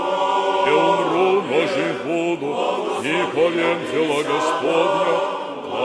[0.67, 2.49] и умру, но жив буду,
[3.01, 3.79] и повем
[4.27, 5.34] Господня,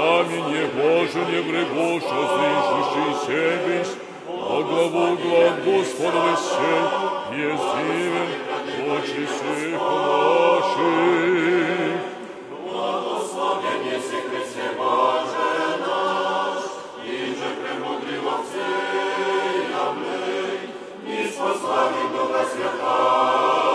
[0.01, 3.95] Пламени Боже не врегоша, слышащий себись,
[4.27, 6.85] о главу глав Господа сей,
[7.39, 8.31] ездивен,
[8.93, 10.89] очи всех наших.
[12.65, 15.51] Благословен еси Христе Боже
[15.87, 16.63] наш,
[17.05, 20.57] и же премудрый во всей облей,
[21.05, 23.70] и спаслави Духа Святого,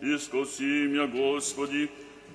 [0.00, 1.88] измогу, и скоси меня, Господи,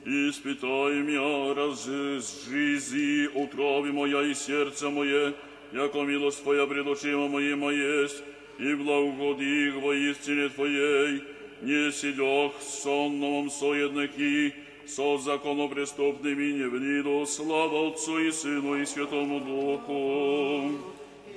[0.06, 5.34] и испытай меня, разжизи утроби моя и сердце мое,
[5.72, 8.24] яко милость Твоя пред очима моима есть,
[8.60, 11.24] и благоугоди их во истине Твоей,
[11.62, 14.54] не сидях сонном соедники,
[14.86, 20.72] со законопреступными не вниду, слава Отцу и Сыну и Святому Духу.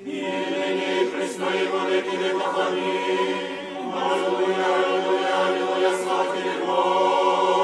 [0.05, 2.59] И ныне и пресно и во веки веков.
[2.59, 3.66] Аминь.
[3.99, 7.56] Аллилуйя, аллилуйя, аллилуйя, слава Тебе, Боже.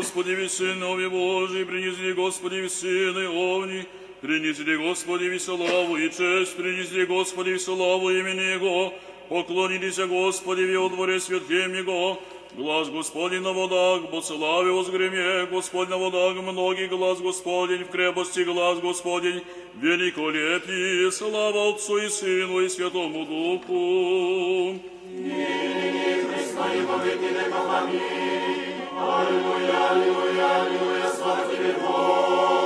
[0.00, 3.84] Господи, весельны ови Божий, принесите, Господи, весельны овни,
[4.22, 8.94] принесите, Господи, веселаву и честь, принесите, Господи, веселаву имени Его,
[9.28, 12.18] поклонитесь, Господи, в Его дворе святым Его,
[12.56, 18.40] Глаз Господень на водах, бо славе возгреме, Господь на водах многих, глаз Господень в крепости,
[18.40, 19.42] глаз Господень
[19.74, 24.80] великолепие, слава Отцу и Сыну и Святому Духу.
[27.90, 28.49] ныне и
[29.02, 32.59] Аллилуйя, аллилуйя, аллилуйя, слава Тебе, Боже.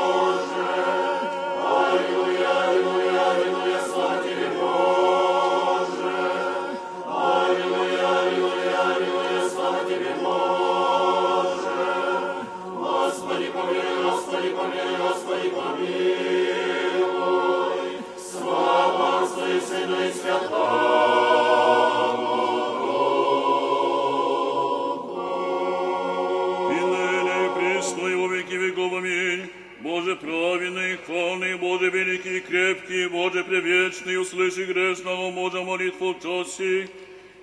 [29.84, 36.88] Боже праведный, хвалный, Боже великий и крепкий, Боже превечный, услыши грешного Божа молитву в часе.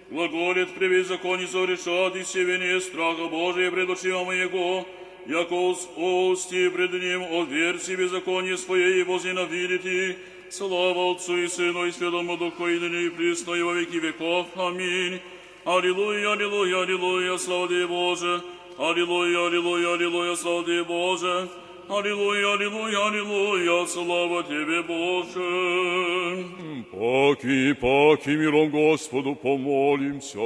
[0.09, 4.87] Глаголит при законе решат и севение страха Божия пред очима моего,
[5.27, 10.17] яко с ости пред ним отверь себе законе свое и возненавидите.
[10.49, 14.47] Слава Отцу и Сыну и Святому Духу, и ныне и присно и во веки веков.
[14.55, 15.21] Аминь.
[15.63, 18.41] Аллилуйя, аллилуйя, аллилуйя, слава Тебе, Боже.
[18.79, 21.47] Аллилуйя, аллилуйя, аллилуйя, слава Тебе, Боже.
[21.91, 26.45] Аллилуйя, аллилуйя, аллилуйя, слава Тебе, Боже.
[26.89, 30.37] Паки, паки, миром Господу помолимся.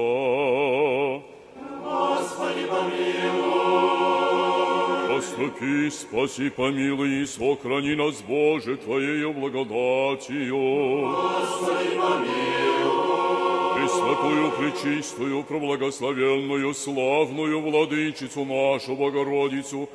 [1.84, 3.86] Господи, помилуй.
[5.08, 11.14] Поступи, спаси, помилуй и сохрани нас, Боже, Твоею благодатью.
[11.14, 12.56] Господи, помилуй.
[13.76, 19.88] Пресвятую, пречистую, проблагословенную, славную Владычицу нашу Богородицу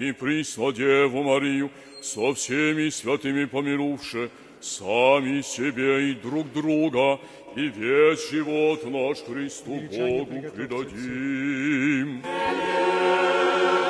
[0.00, 1.70] и Преснодеву Марию
[2.02, 4.30] со всеми святыми помилувши,
[4.60, 7.20] сами себе и друг друга,
[7.56, 12.22] и весь живот наш Христу Богу предадим.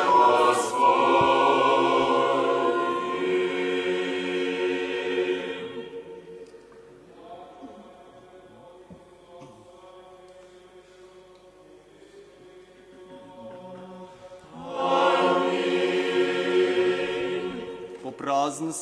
[0.06, 0.54] По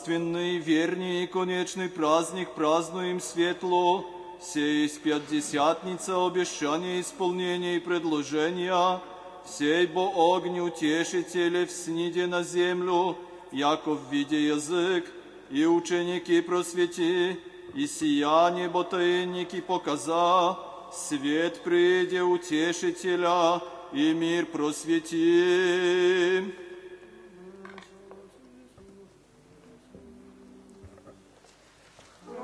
[0.07, 4.07] празднственный, верний и конечный праздник празднуем светло,
[4.41, 9.01] сей есть пятидесятница обещания, исполнения и предложения,
[9.47, 13.17] сей бо огню утешителя в сниде на землю,
[13.51, 15.05] яко в виде язык,
[15.51, 17.41] и ученики просвети,
[17.75, 20.57] и сияние бо таинники показа,
[20.93, 23.61] свет приде утешителя,
[23.93, 26.45] и мир просвети.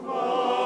[0.05, 0.62] Аллилуйя,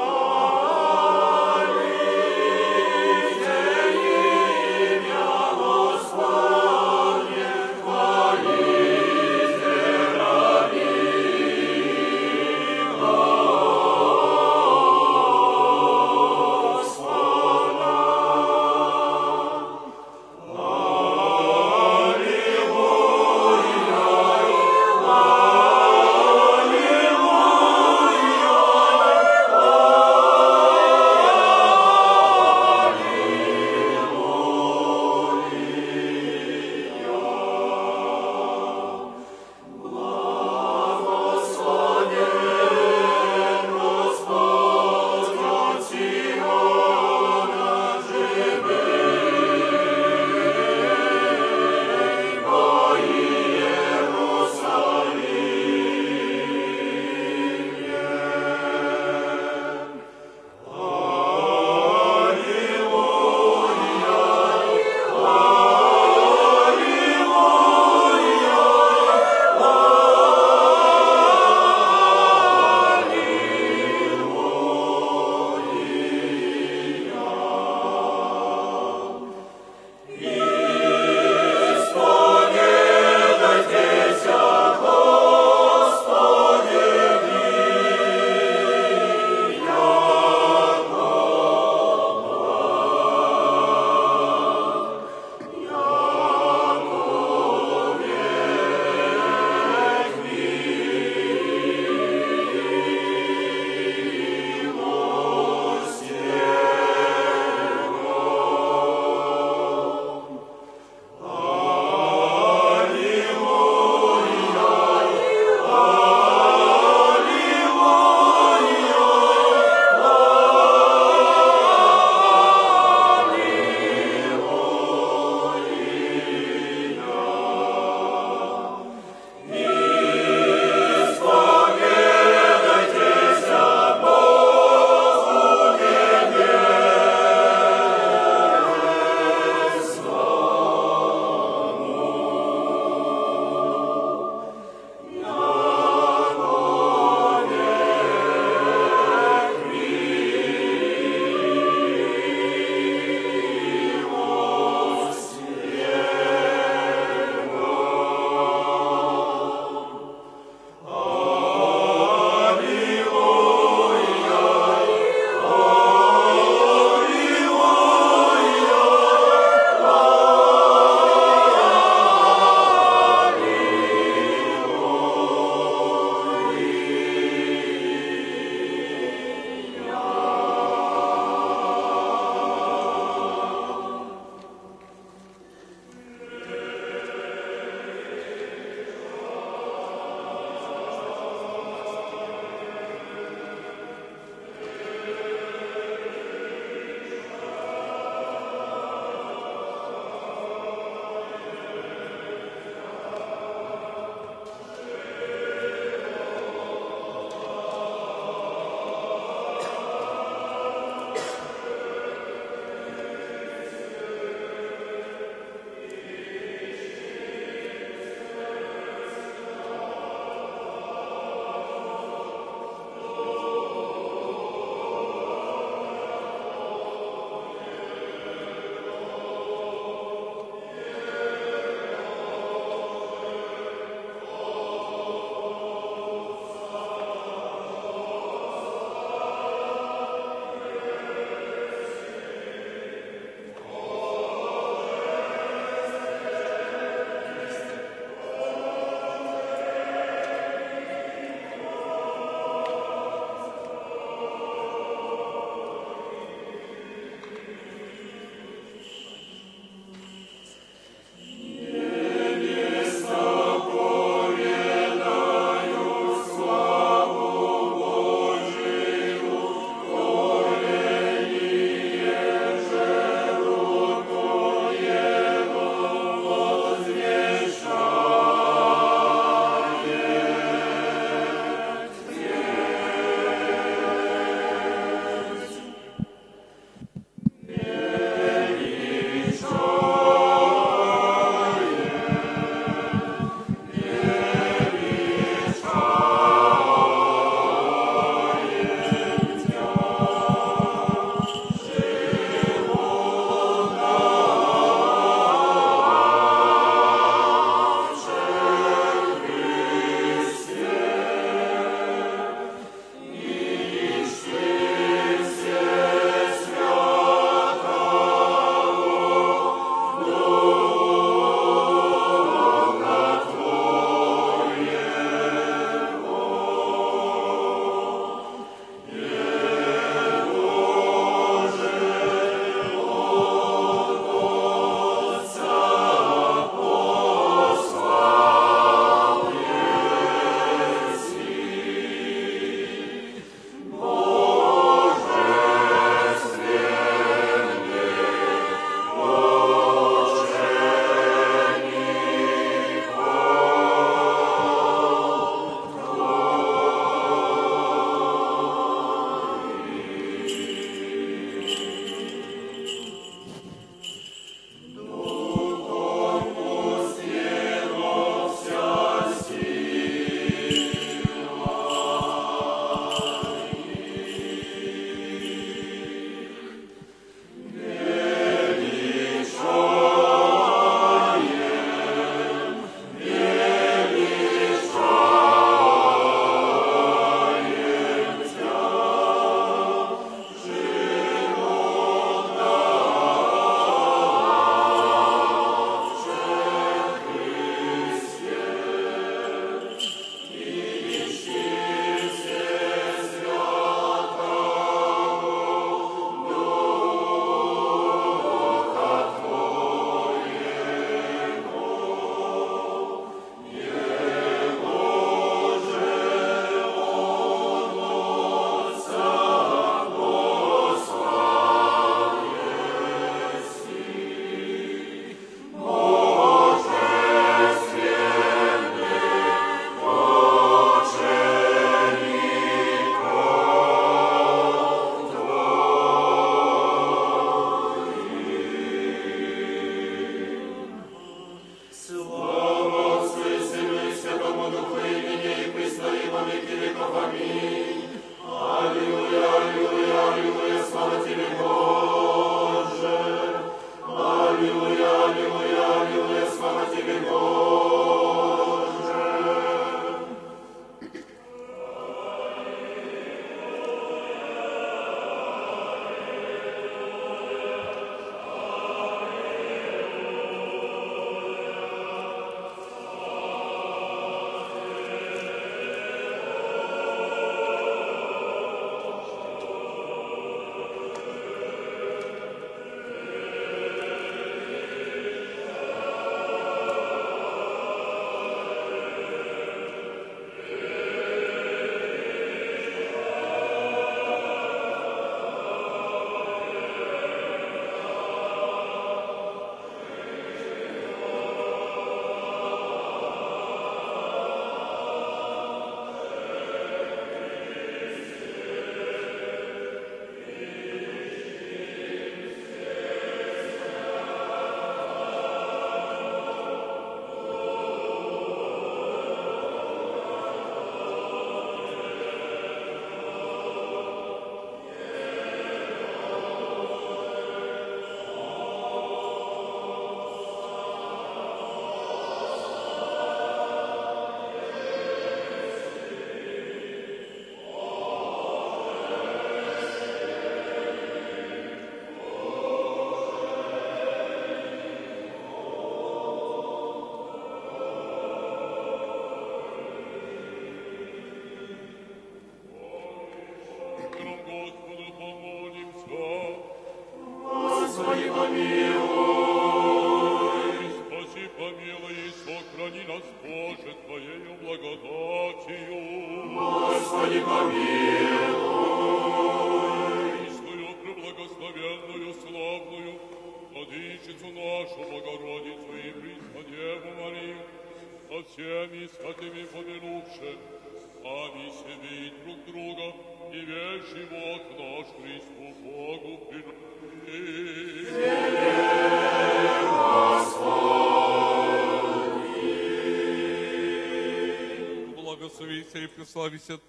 [595.97, 596.59] прославися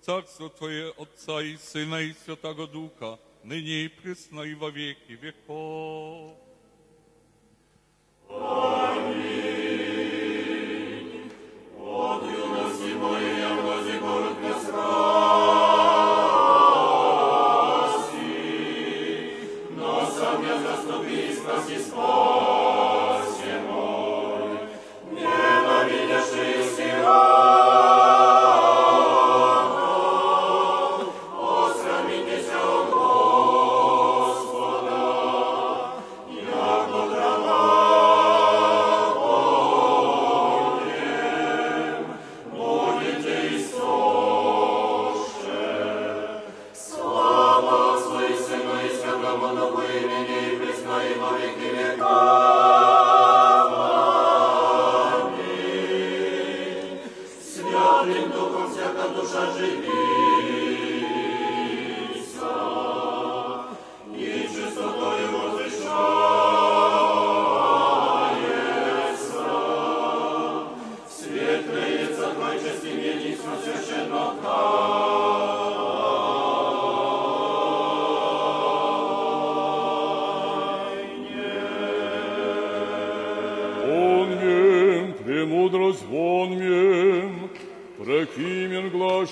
[0.00, 5.45] Царство Твое, Отца и Сына и Святого Духа, ныне и пресно и во веки веков.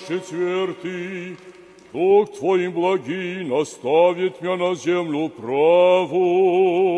[0.07, 1.37] Четвертый,
[1.93, 6.94] Дух Твоим благи наставит меня на землю праву.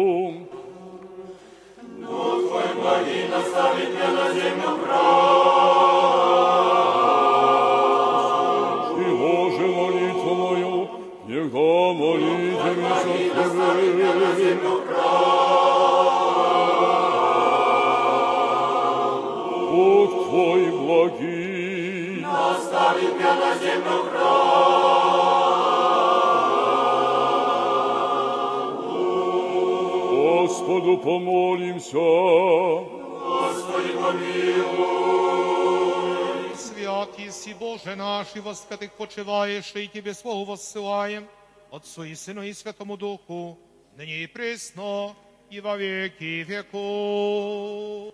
[37.97, 41.27] Еси Боже наш, и во святых почиваешь, и Тебе Слово воссылаем,
[41.71, 43.57] Отцу и Сыну и Святому Духу,
[43.97, 45.15] ныне и пресно,
[45.49, 48.13] и во веки веков.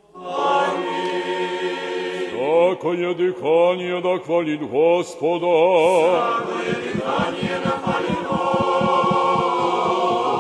[2.31, 5.47] Всякое дыхание да хвалит Господа.
[6.45, 8.27] Всякое дыхание да хвалит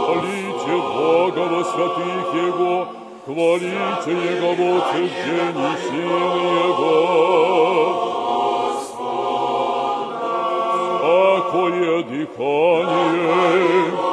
[0.05, 2.87] Хвалите Бога во святых Его,
[3.25, 6.13] хвалите Его в утверждении сил
[6.67, 7.12] Его.
[11.53, 14.12] poiedi con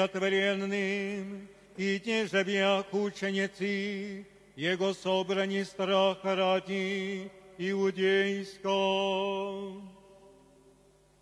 [0.00, 4.26] несотворенным, и те же век ученицы,
[4.56, 8.70] Его собрани страха ради иудейского.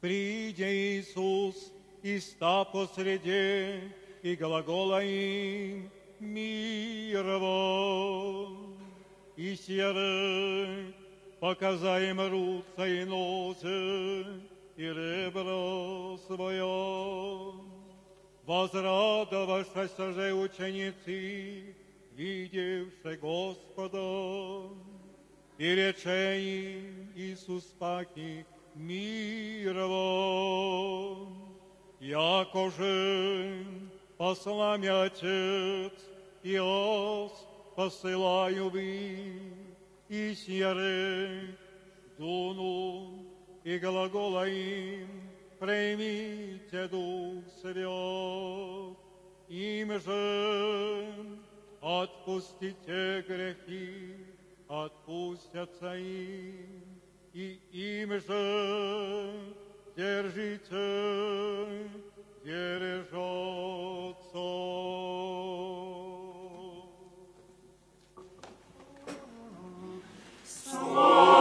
[0.01, 1.73] Приде Иисус,
[2.03, 8.77] и ста посреди, и глагола им мир вам.
[9.37, 10.95] И серых
[11.41, 14.25] показаем руца и носы,
[14.77, 17.48] и ребра свое
[18.49, 21.77] возрадовавшись же ученицы,
[22.17, 24.71] видевши Господа,
[25.59, 29.99] и рече им Иисус паки мирово,
[32.01, 33.67] яко же
[34.17, 34.75] посла
[35.05, 35.93] Отец,
[36.43, 37.47] и Ос
[37.77, 39.43] посылаю вы,
[40.09, 41.55] и сьеры
[42.17, 43.27] дуну,
[43.63, 45.29] и глагола им,
[45.59, 48.97] примите Дух Свят,
[49.49, 51.15] им же
[51.81, 54.15] отпустите грехи,
[54.69, 57.01] отпустятся им,
[57.33, 59.55] и им же
[59.97, 61.91] держите,
[62.45, 63.19] держется.
[70.45, 71.38] Слава!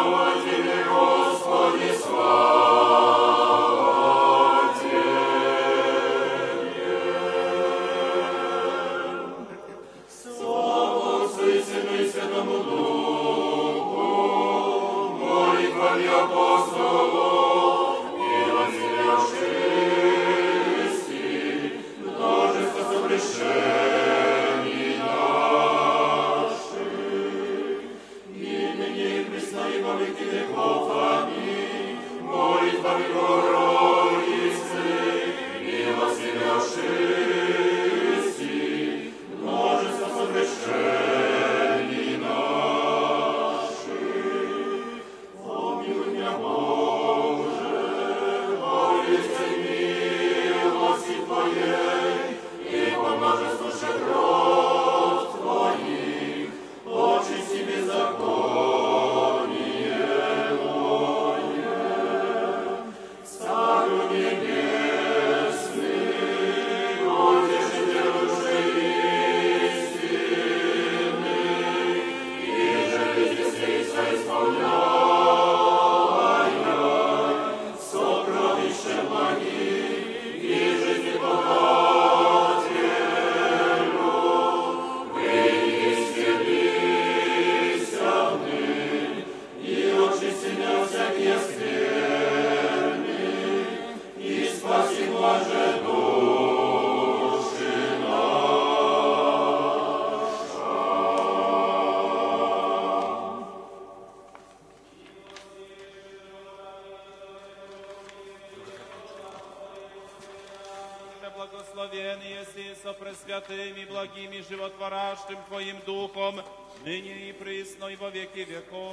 [118.47, 118.86] misericordia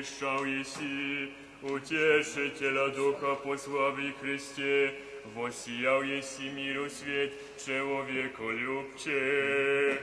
[0.00, 1.30] обещал еси,
[1.62, 4.94] утешителя Духа по послави Христе,
[5.34, 7.32] воссиял еси миру свет
[7.64, 10.00] человеку любче.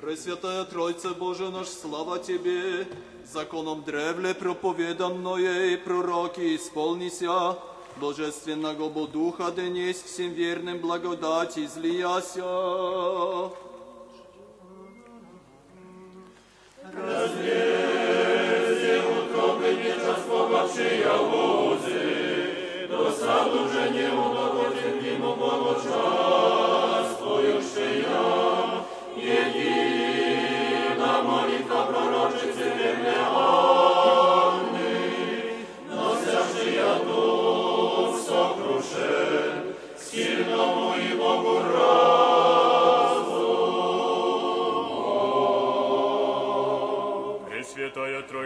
[0.00, 2.86] Пресвятая Тройца Божия наш, слава Тебе!
[3.24, 7.56] Законом древле проповеданное и пророки исполнися,
[8.00, 12.42] Божественного Бо Духа денись всем верным благодать излияся.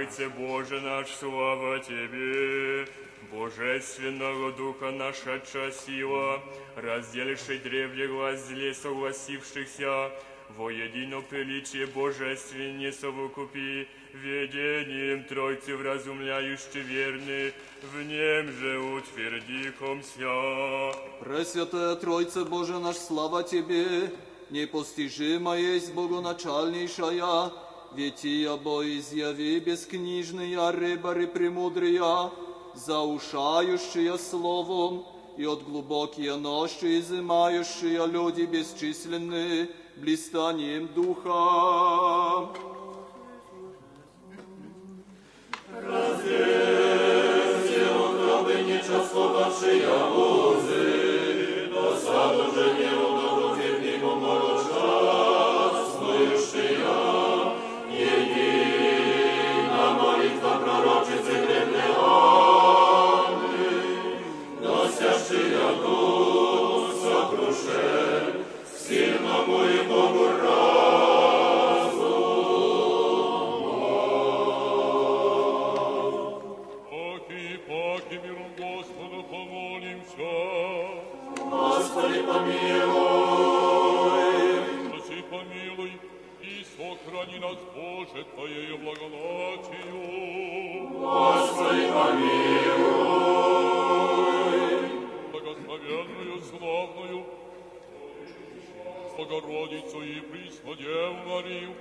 [0.04, 2.86] Троице Боже наш, слава Тебе!
[3.32, 5.40] Божественного Духа наша
[5.72, 6.42] сила,
[6.76, 10.10] разделивший древние властей согласившихся,
[10.58, 17.52] во едино приличие божественне совокупи, ведением Тройцы вразумляющий верны,
[17.82, 20.98] в нем же утверди комся.
[21.20, 24.12] Пресвятая Троица Боже наш, слава Тебе,
[24.50, 27.52] непостижима есть Богоначальнейшая,
[27.96, 32.30] ведь я бо изъяви бескнижные рыбары премудрия,
[32.74, 42.48] заушающие словом, и от глубокие ноши изымающие люди бесчисленные блистанием духа.
[48.44, 50.63] Утроby nieczasowawszy łzy,
[87.24, 90.88] сохрани нас, Боже, Твоею благодатью.
[90.92, 93.24] Господи, помилуй.
[95.32, 97.24] Благословенную, славную,
[99.16, 101.72] Богородицу и Преснодеву Марию,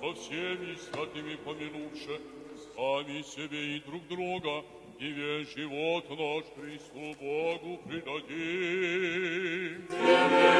[0.00, 2.20] со всеми святыми помянувши,
[2.74, 4.64] сами себе и друг друга,
[4.98, 9.86] и весь живот наш Христу Богу предадим.
[9.88, 10.56] Святый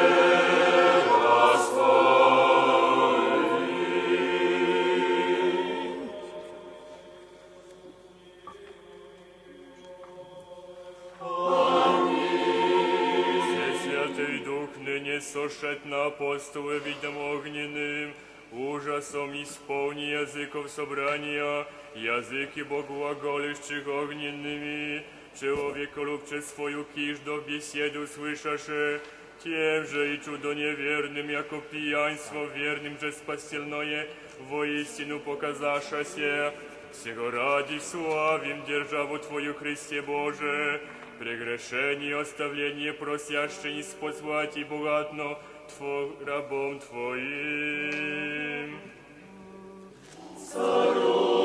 [15.57, 18.13] ныне сошед на апостолы видом огненным,
[18.53, 25.05] ужасом исполни языков собрания, языки боглаголищих огненными,
[25.39, 29.01] человека любче свою киждо беседу слышаше,
[29.43, 34.09] тем же и чудо неверным, яко пьянство верным же спасительное,
[34.49, 36.55] воистину показашася,
[36.93, 40.81] всего ради славим державу Твою, Христе Боже,
[41.19, 42.93] прегрешение и оставление
[43.73, 45.39] не спозвать и богатно
[45.69, 48.79] Тво, рабом Твоим.
[50.37, 51.36] Пресвятая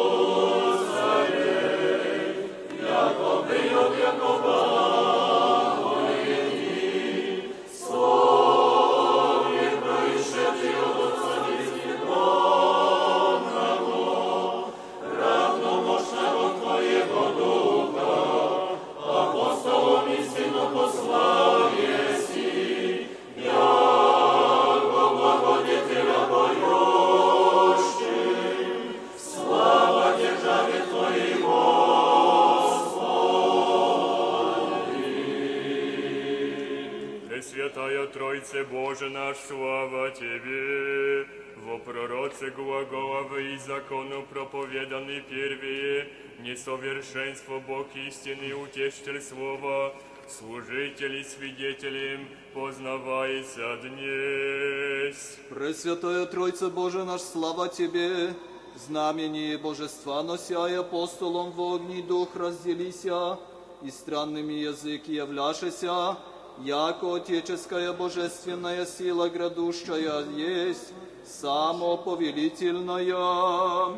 [38.32, 41.28] Тройце Боже наш, слава Тебе!
[41.66, 46.08] Во пророце глаголовы и закону проповеданный первые,
[46.40, 49.94] несовершенство Бог истины, утешитель слова,
[50.30, 55.38] служитель и свидетелем, познавайся днесь.
[55.50, 58.34] Пресвятая Тройце Боже наш, слава Тебе,
[58.78, 63.40] знамение божества нося и апостолом в огни дух разделися,
[63.84, 66.16] и странными языки являшися,
[66.60, 70.92] яко отеческая божественная сила градущая есть,
[71.26, 73.96] самоповелительная.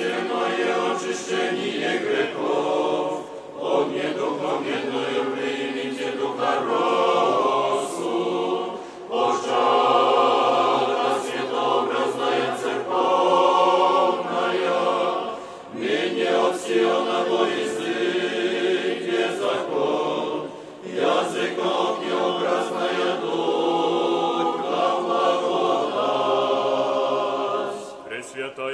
[0.00, 3.26] Земное очищение грехов,
[3.60, 7.19] огне духом едною примите духа росу,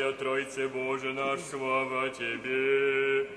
[0.07, 3.29] Пресвятая Тройце Боже наш, слава Тебе!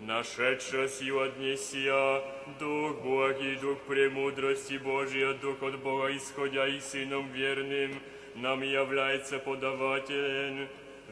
[0.00, 2.22] Нашедшая сила дней сия,
[2.58, 8.00] Дух Божий, Дух премудрости Божия, Дух от Бога исходя и Сыном верным,
[8.34, 10.68] нам является подавателен.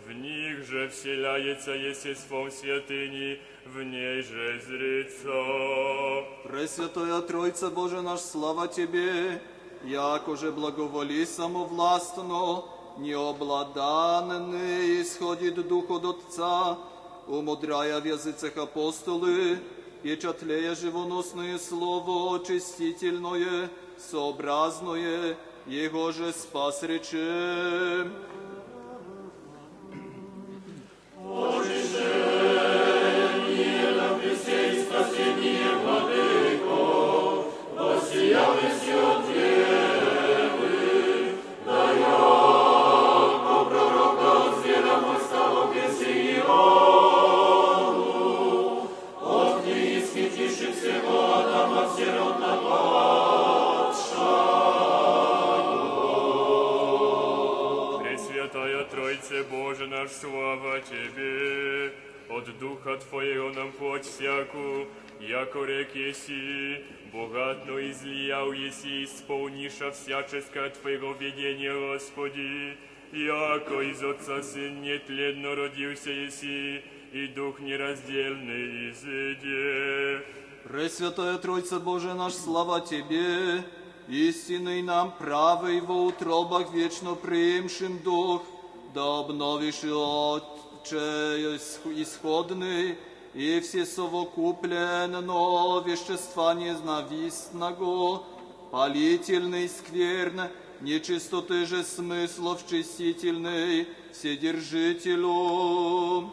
[0.07, 6.25] В них же вселяется естеством святыни, в ней же зрица.
[6.45, 9.43] Пресвятая Тройца Боже наш, слава Тебе,
[9.85, 16.78] яко же благоволи самовластно, необладанный исходит Дух от Отца,
[17.28, 19.60] умудряя в языцах апостолы,
[20.02, 28.12] печатлея живоносное слово очистительное, сообразное, Его же спас речем.
[65.41, 72.77] Яко рек еси, богатно излиял еси, исполниша всяческое Твоего ведения, Господи,
[73.13, 76.83] яко из Отца Сын нетленно родился еси,
[77.13, 80.25] и Дух нераздельный изыде.
[80.65, 83.65] Пресвятая Тройца Боже наш, слава Тебе,
[84.09, 88.43] истинный нам правый во утробах вечно приимшим Дух,
[88.95, 91.57] да обновишь и Отче
[92.03, 92.99] исходный,
[93.39, 95.21] и все совокупленно
[95.87, 98.25] вещества незнавистного,
[98.73, 100.51] палительный, скверно,
[100.81, 106.33] нечистоты же смыслов чистительный, вседержителю.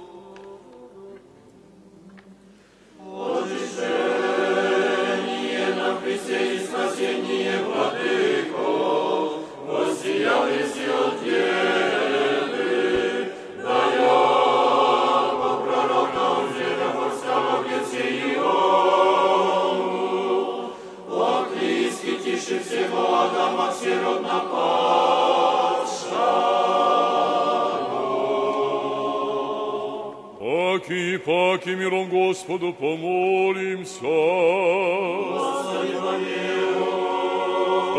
[30.40, 34.06] Паки, паки, миром Господу помолимся.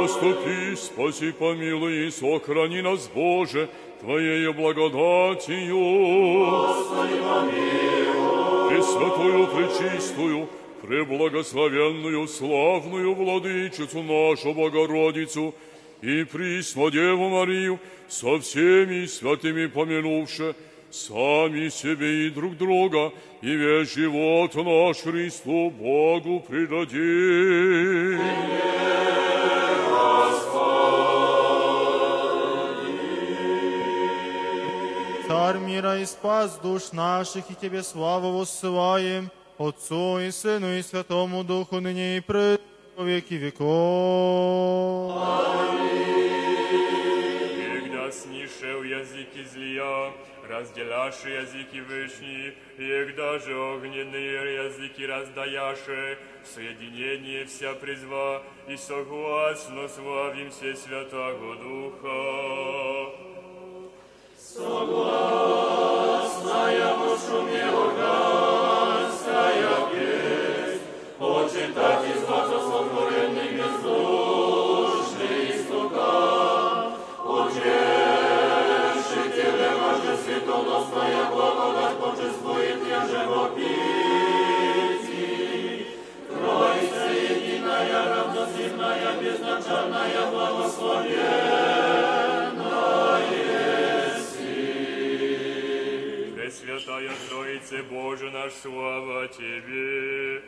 [0.04, 3.68] Оступи, спаси, помилуй и сохрани нас, Боже,
[4.00, 5.84] Твоею благодатью.
[8.68, 10.48] Пресвятую, пречистую,
[10.86, 15.54] преблагословенную, славную Владычицу нашу Богородицу
[16.00, 20.54] и Пресну Деву Марию со всеми святыми помянувши,
[20.90, 28.20] сами себе и друг друга, и весь живот наш Христу Богу предадим.
[35.26, 41.42] Царь мира и спас душ наших, и Тебе славу воссылаем, Отцу и Сыну и Святому
[41.42, 42.60] Духу, ныне и пред
[42.98, 45.14] веки веков.
[47.72, 50.12] Когда снишел языки злия,
[50.46, 60.50] разделяши языки вышни, егда же огненные языки раздаяши, в соединение вся призва, и согласно славим
[60.50, 63.10] все Святого Духа.
[64.38, 65.34] Согласная
[66.94, 68.45] пошумела ганская
[98.50, 100.42] Слава Тебе,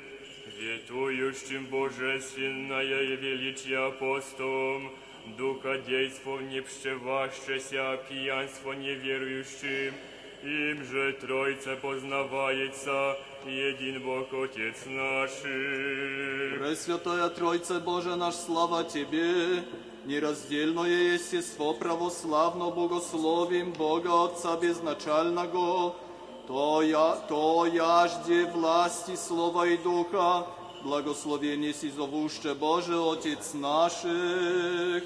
[0.58, 4.90] ветующим божественное и величие апостолом,
[5.36, 9.94] Духа действов не пшеващеся, пьянство неверующим,
[10.42, 15.30] им же Тройца познавается, един Бог Отец наш.
[15.42, 19.64] Пресвятая Тройце Боже наш, слава Тебе,
[20.04, 25.96] нераздельное естество православно богословим Бога Отца безначального,
[26.48, 30.46] то, я, то яжде власти Слова и Духа,
[30.82, 35.02] благословение си зовуще Боже Отец наших.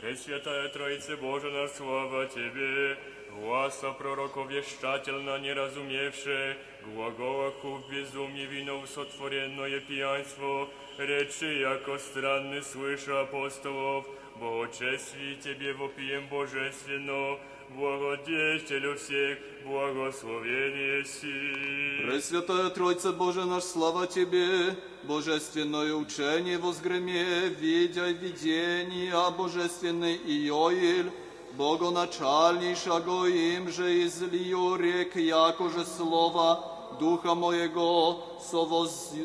[0.00, 2.96] Пресвятая Троице Боже наш, слава Тебе,
[3.36, 6.56] гласа пророков вещательно не разумевше,
[6.86, 10.68] глагола в безумие вино сотворенное пьянство,
[10.98, 14.06] речи, яко странны слыша апостолов,
[14.36, 17.38] Богочестие Тебе вопием божественно,
[17.70, 22.04] благодетелю всех, благословение си.
[22.06, 31.10] Пресвятая Тройце Боже наш, слава Тебе, божественное учение возгреме, видя видение, божественный Иоиль,
[31.56, 39.24] Богоначальнейшего им же излию рек, яко же слово, Духа моего со возпиющим,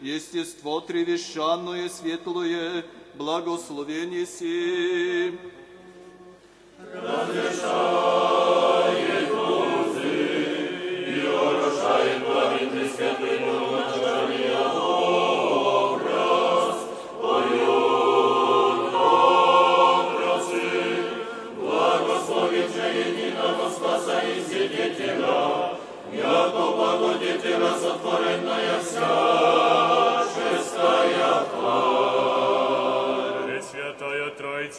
[0.00, 2.84] естество тревещанное светлое,
[3.14, 5.38] благословение си.
[12.77, 13.37] Пресвятая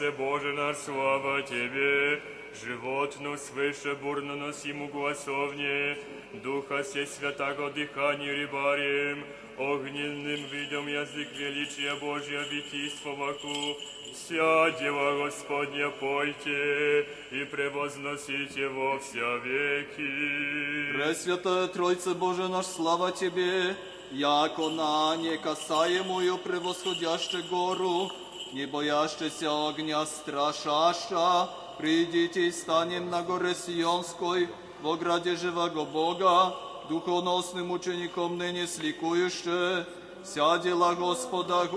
[0.04, 2.22] Тройце Боже наш, слава Тебе,
[2.62, 5.98] животну свыше бурно носиму гласовне,
[6.44, 9.24] Духа се святаго дыханию рибарием,
[9.58, 13.78] огненным видом язык величия Божия витийство ваку,
[14.14, 20.98] вся дела Господня пойте и превозносите во вся веки.
[20.98, 23.76] Пресвятая Тройце Боже наш, слава Тебе,
[24.12, 28.12] яко на некасаемую превосходяще гору,
[28.54, 31.50] не боящийся огня страшаща,
[31.80, 34.48] придите и станем на горе Сионской,
[34.82, 36.56] во граде живого Бога,
[36.90, 39.86] духоносным учеником ныне сликующе,
[40.24, 41.68] вся дела Господа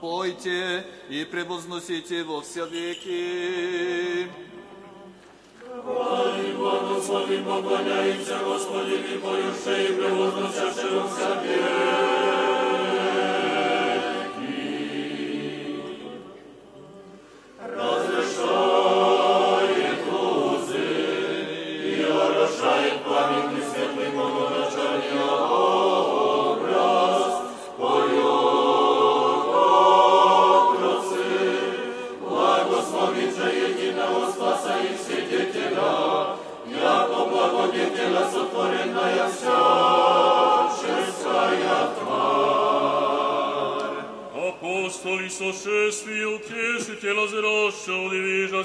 [0.00, 4.28] пойте и превозносите во все веки.
[5.82, 12.71] Хвалим, благословим, поклоняемся Господи, и поюще и превозносяще во вся веки.
[17.74, 19.41] Does the show?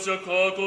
[0.08, 0.67] Chicago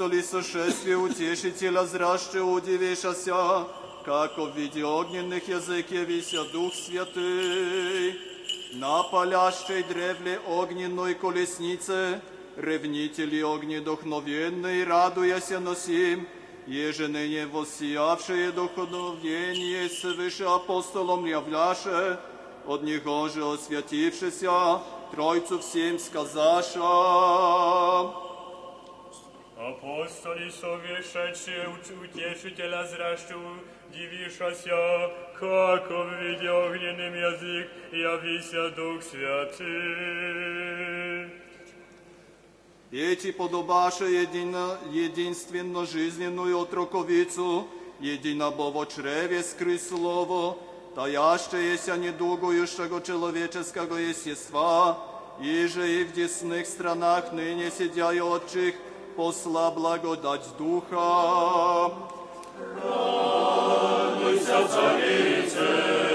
[0.00, 3.66] Апостоли сошествия утешителя зраще удивишася,
[4.02, 8.18] како в виде огненных явися Дух Святый.
[8.72, 12.22] На палящей древле огненной колеснице
[12.56, 16.26] ревнители огнедохновенной, радуяся носим,
[16.66, 22.18] еже ныне воссиявшее духовение свыше апостолом являше,
[22.66, 24.80] от него же освятившися,
[25.12, 26.80] Тройцу всем сказаша.
[30.10, 31.68] Апостоли совешедшие
[32.02, 33.38] утешителя зращу,
[33.92, 39.66] дивишася, како в виде огненным язык явися Дух Святый.
[42.90, 47.68] Эти подобаше едино, единственно жизненную отроковицу,
[48.00, 50.56] единого во чреве скры слово,
[50.96, 54.98] таящееся недугующего человеческого естества,
[55.40, 58.74] и же и в десных странах ныне сидящих
[59.16, 61.92] посла благодать Духа.
[62.82, 66.09] Радуйся, царице,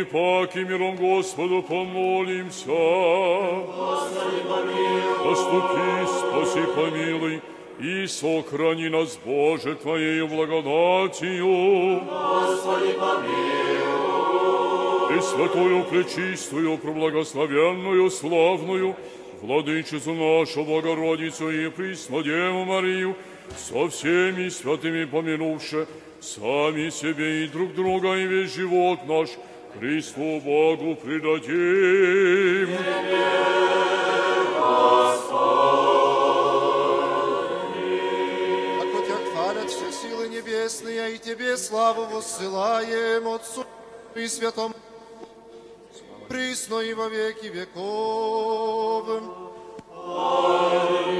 [0.00, 2.66] Паки, паки, миром Господу помолимся.
[2.66, 5.32] Господи, помилуй.
[5.32, 7.42] Оступи, спаси, помилуй,
[7.80, 12.00] и сохрани нас, Боже, Твоею благодатью.
[12.08, 14.30] Господи, помилуй.
[15.16, 18.96] И святую, пречистую, проблагословенную, славную,
[19.42, 23.16] Владычицу нашу, Богородицу и Преснодеву Марию,
[23.56, 25.86] со всеми святыми помянувши,
[26.20, 29.30] сами себе и друг друга и весь живот наш
[29.78, 32.76] Христу Богу предадим.
[38.80, 43.64] Ако Тебя хвалят все силы небесные, и Тебе славу воссылаем Отцу
[44.14, 44.74] и Святому,
[46.28, 49.06] присно и во веки веков.
[49.92, 51.19] Слава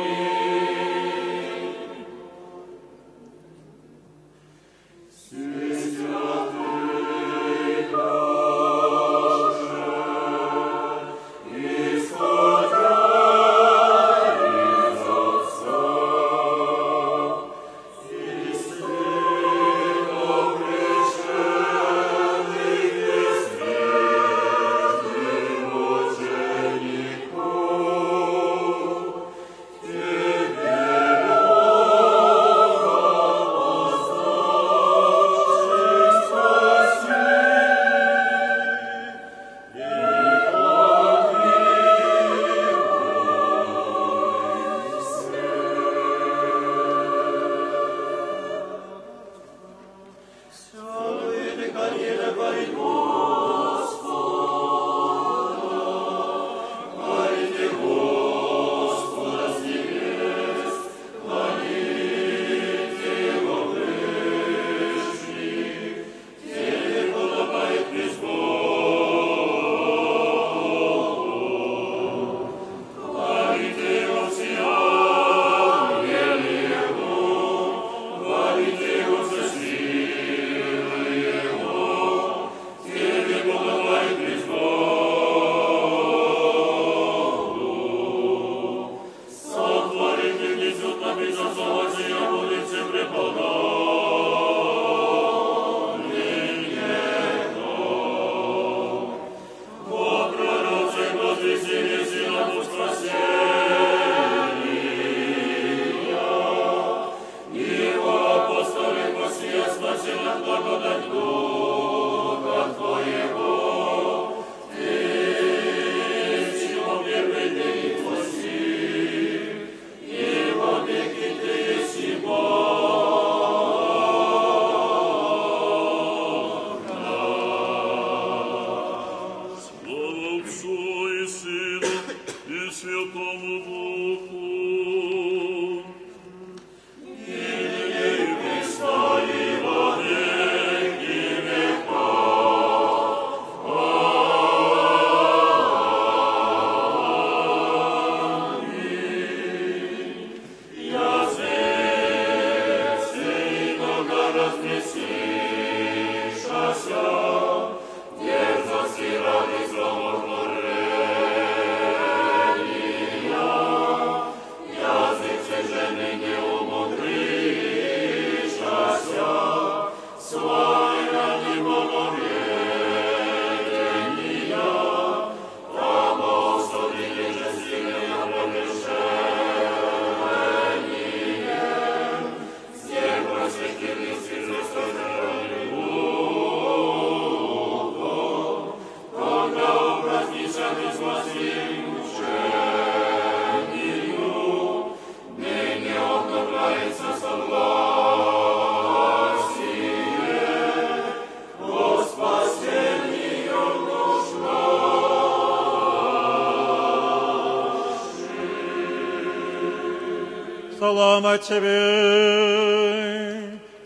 [210.91, 211.71] Слава Тебе,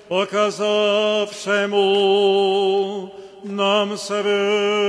[0.09, 0.73] показавшему
[3.43, 4.84] нам совет.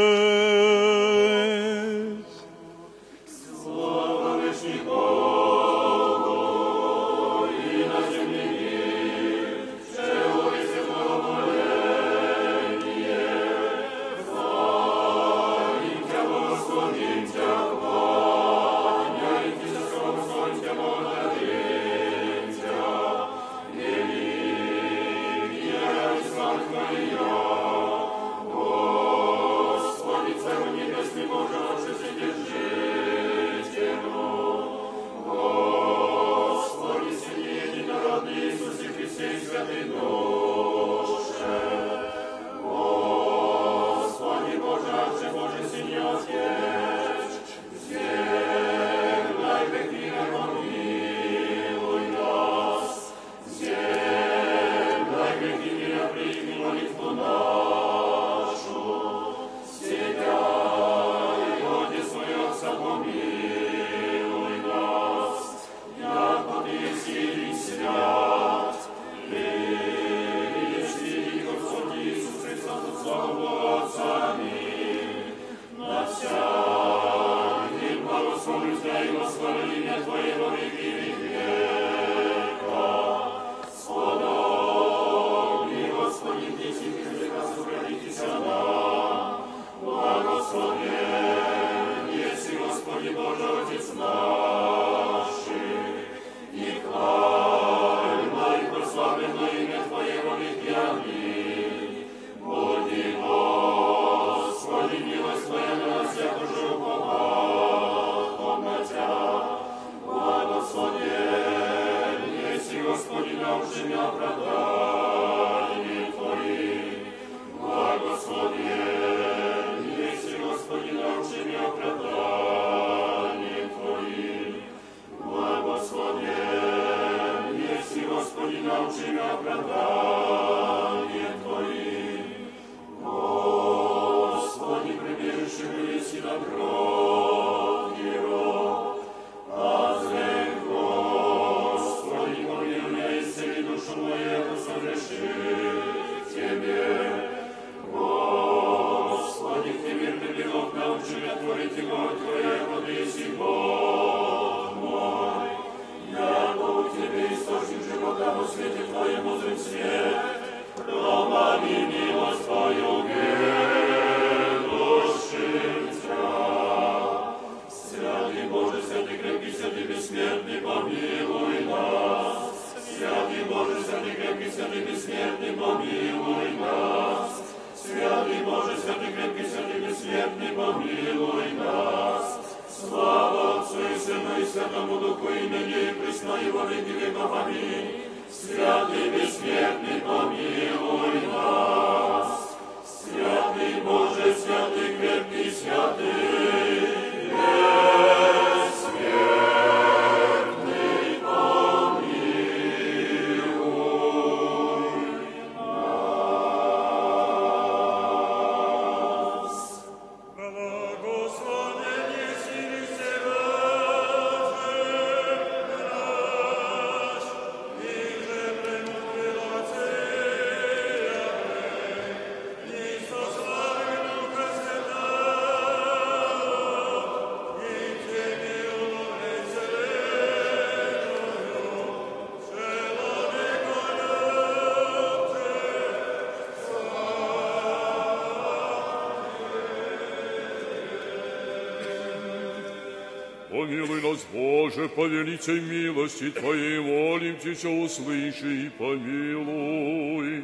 [243.66, 250.44] Помилуй нас, Боже, по великой милости Твоей, молим Тебя, услыши и помилуй.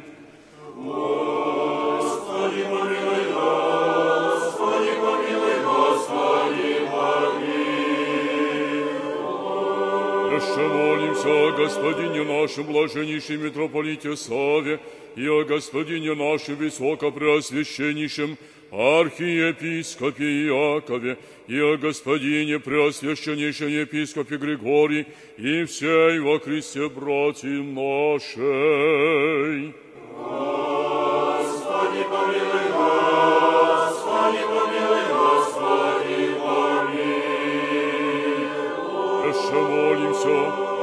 [0.74, 7.62] Господи, помилуй, Господи, помилуй, Господи, помилуй.
[10.34, 14.80] Еще молимся о Господине нашем блаженнейшем митрополите Саве
[15.14, 18.36] и о Господине нашем высокопреосвященнейшем
[18.72, 29.74] архиепископе Иакове и о Господине преосвященнейшем епископе Григории и всей во Христе братьям нашей.
[30.16, 37.12] Господи, помилуй, Господи, помилуй, Господи, помилуй.
[39.28, 40.38] Еще молимся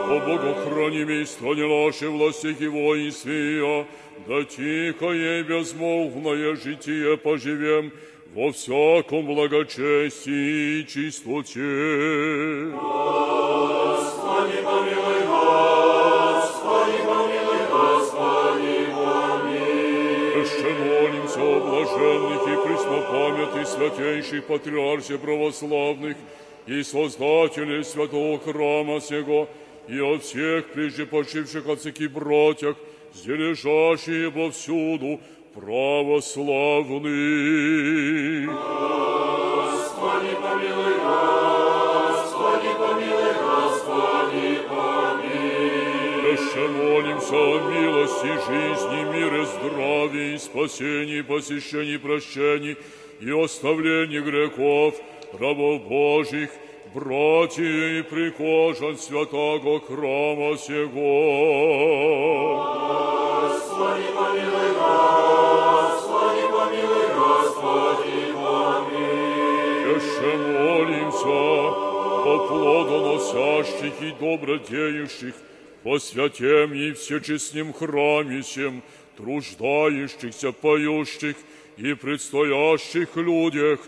[0.10, 3.86] о богохраниме и стране нашей власти и воинстве,
[4.30, 7.92] да тихое безмолвное житие поживем
[8.36, 12.70] во всяком благочестии и чистоте.
[12.78, 20.44] Господи, помилуй, Господи, помилуй, Господи, помилуй.
[20.44, 26.18] Еще молимся о блаженных и преснопамятных святейших патриарсе православных
[26.68, 29.50] и создателей святого храма сего,
[29.88, 32.76] и о всех прежде почивших отцах и братьях,
[33.14, 35.20] где лежащие повсюду
[35.54, 37.10] православны.
[38.48, 40.96] Господи, помилуй,
[42.20, 45.90] Господи, помилуй, Господи, помилуй.
[46.32, 52.78] Еще молимся о милости, жизни, мире, здравии, спасении, посещении, прощении
[53.20, 54.96] и оставлении грехов
[55.38, 56.50] рабов Божьих,
[56.94, 62.39] братьев и прихожан святого храма сего.
[74.20, 75.34] Добродеющих,
[75.84, 78.44] по святем и всечестным храме
[79.16, 81.36] труждающихся, поющих
[81.78, 83.80] и предстоящих людях,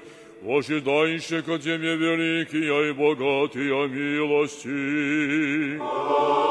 [0.46, 5.78] ожидающих от Тебе великие и богатые милости.
[5.78, 6.51] Господи,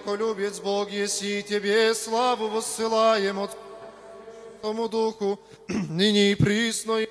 [0.00, 3.56] человеколюбец Бог, еси Тебе славу воссылаем от
[4.62, 7.08] Тому Духу, ныне и присно и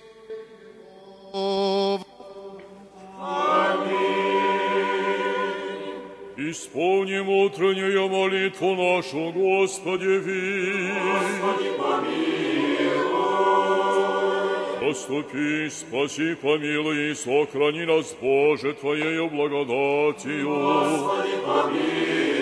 [6.38, 13.20] Исполним утреннюю молитву нашу, Господи, Господи, помилуй.
[14.80, 20.50] Поступи, спаси, помилуй и сохрани нас, Боже, Твоею благодатью.
[20.50, 22.39] Господи, помилуй.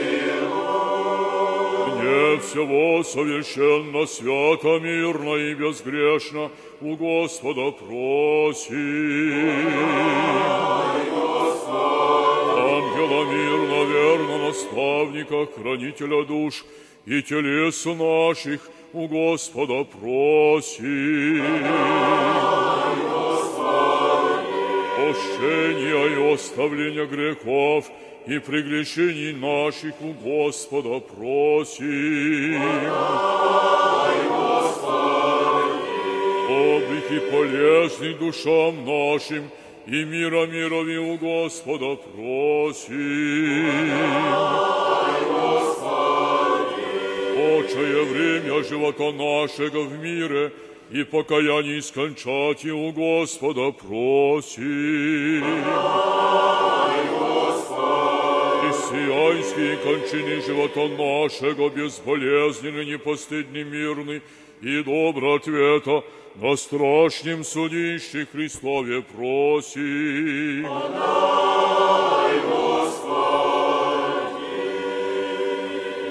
[2.42, 6.52] Всего совершенно, свято, мирно и безгрешно
[6.82, 8.78] у Господа просим.
[12.58, 16.64] Ангела мирно, верно, наставника, хранителя душ
[17.06, 21.46] и телес наших у Господа просим.
[24.96, 27.92] Прощения и оставления грехов
[28.28, 32.62] и прегрешений наших у Господа просим.
[36.50, 39.50] Облик и полезный душам нашим,
[39.86, 42.98] и мира мирови у Господа просим.
[47.60, 50.52] Очее время живота нашего в мире
[50.92, 55.44] и покаяние скончать и у Господа просим.
[55.44, 56.47] И
[58.98, 64.22] сияйские кончины живота нашего безболезненный, непостыдный, мирный
[64.62, 66.04] и добро ответа
[66.36, 70.68] на страшном судище Христове просим.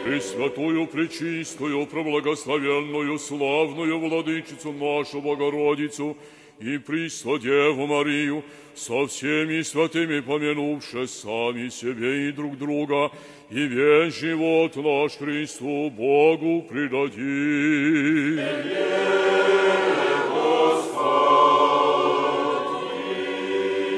[0.05, 6.17] Пресвятую, Пречистую, Проблагословенную, Славную Владычицу нашу Богородицу
[6.59, 13.11] и Пресводеву Марию, со всеми святыми помянувши сами себе и друг друга,
[13.51, 18.39] и весь живот наш Христу Богу предадим.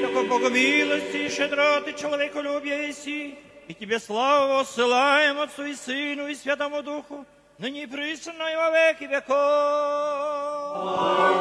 [0.01, 3.35] Яко Богомилости и щедроты человеколюбия еси,
[3.67, 7.25] и Тебе славу ссылаем Отцу и Сыну и Святому Духу,
[7.57, 10.49] ныне и присно и во веки веков.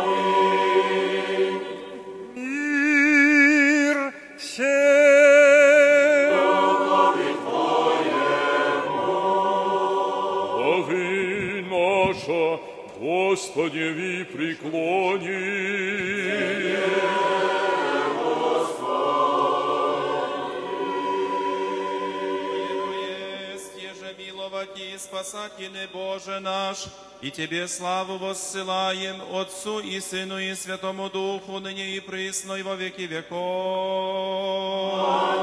[0.06, 1.07] Мир
[13.58, 15.28] Господи, ви преклони.
[23.52, 26.86] есть еже миловать и спасательный Боже наш,
[27.20, 32.76] и Тебе славу воссылаем Отцу и Сыну и Святому Духу, ныне и присно и во
[32.76, 33.38] веки веков.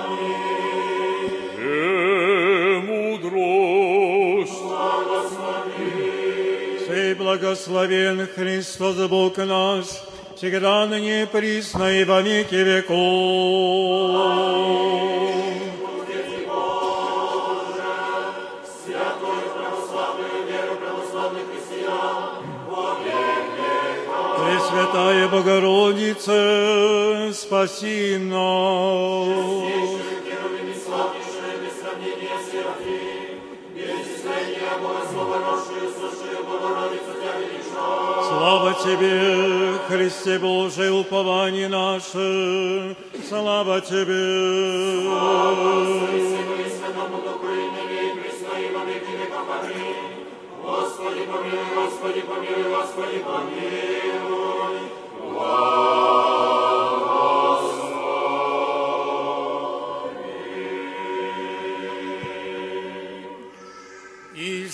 [0.05, 0.54] Премудрость.
[7.35, 9.85] Благословен Христос Бог наш,
[10.37, 12.95] всегда и присно и во веки веков.
[24.37, 29.65] Пресвятая Богородица, спаси нас.
[38.27, 42.95] Слава Тебе, Христе Божий, упование наше,
[43.29, 45.05] слава Тебе.
[50.63, 54.75] Господи помилуй, Господи помилуй, Господи помилуй.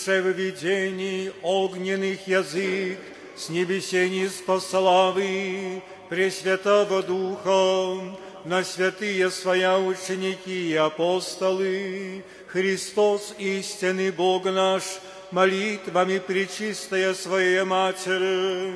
[0.06, 2.98] Же в видении огненных язык
[3.36, 14.84] с небесени спославы Пресвятого Духа на святые своя ученики и апостолы, Христос истинный Бог наш,
[15.32, 18.74] молитвами пречистая Своей Матери,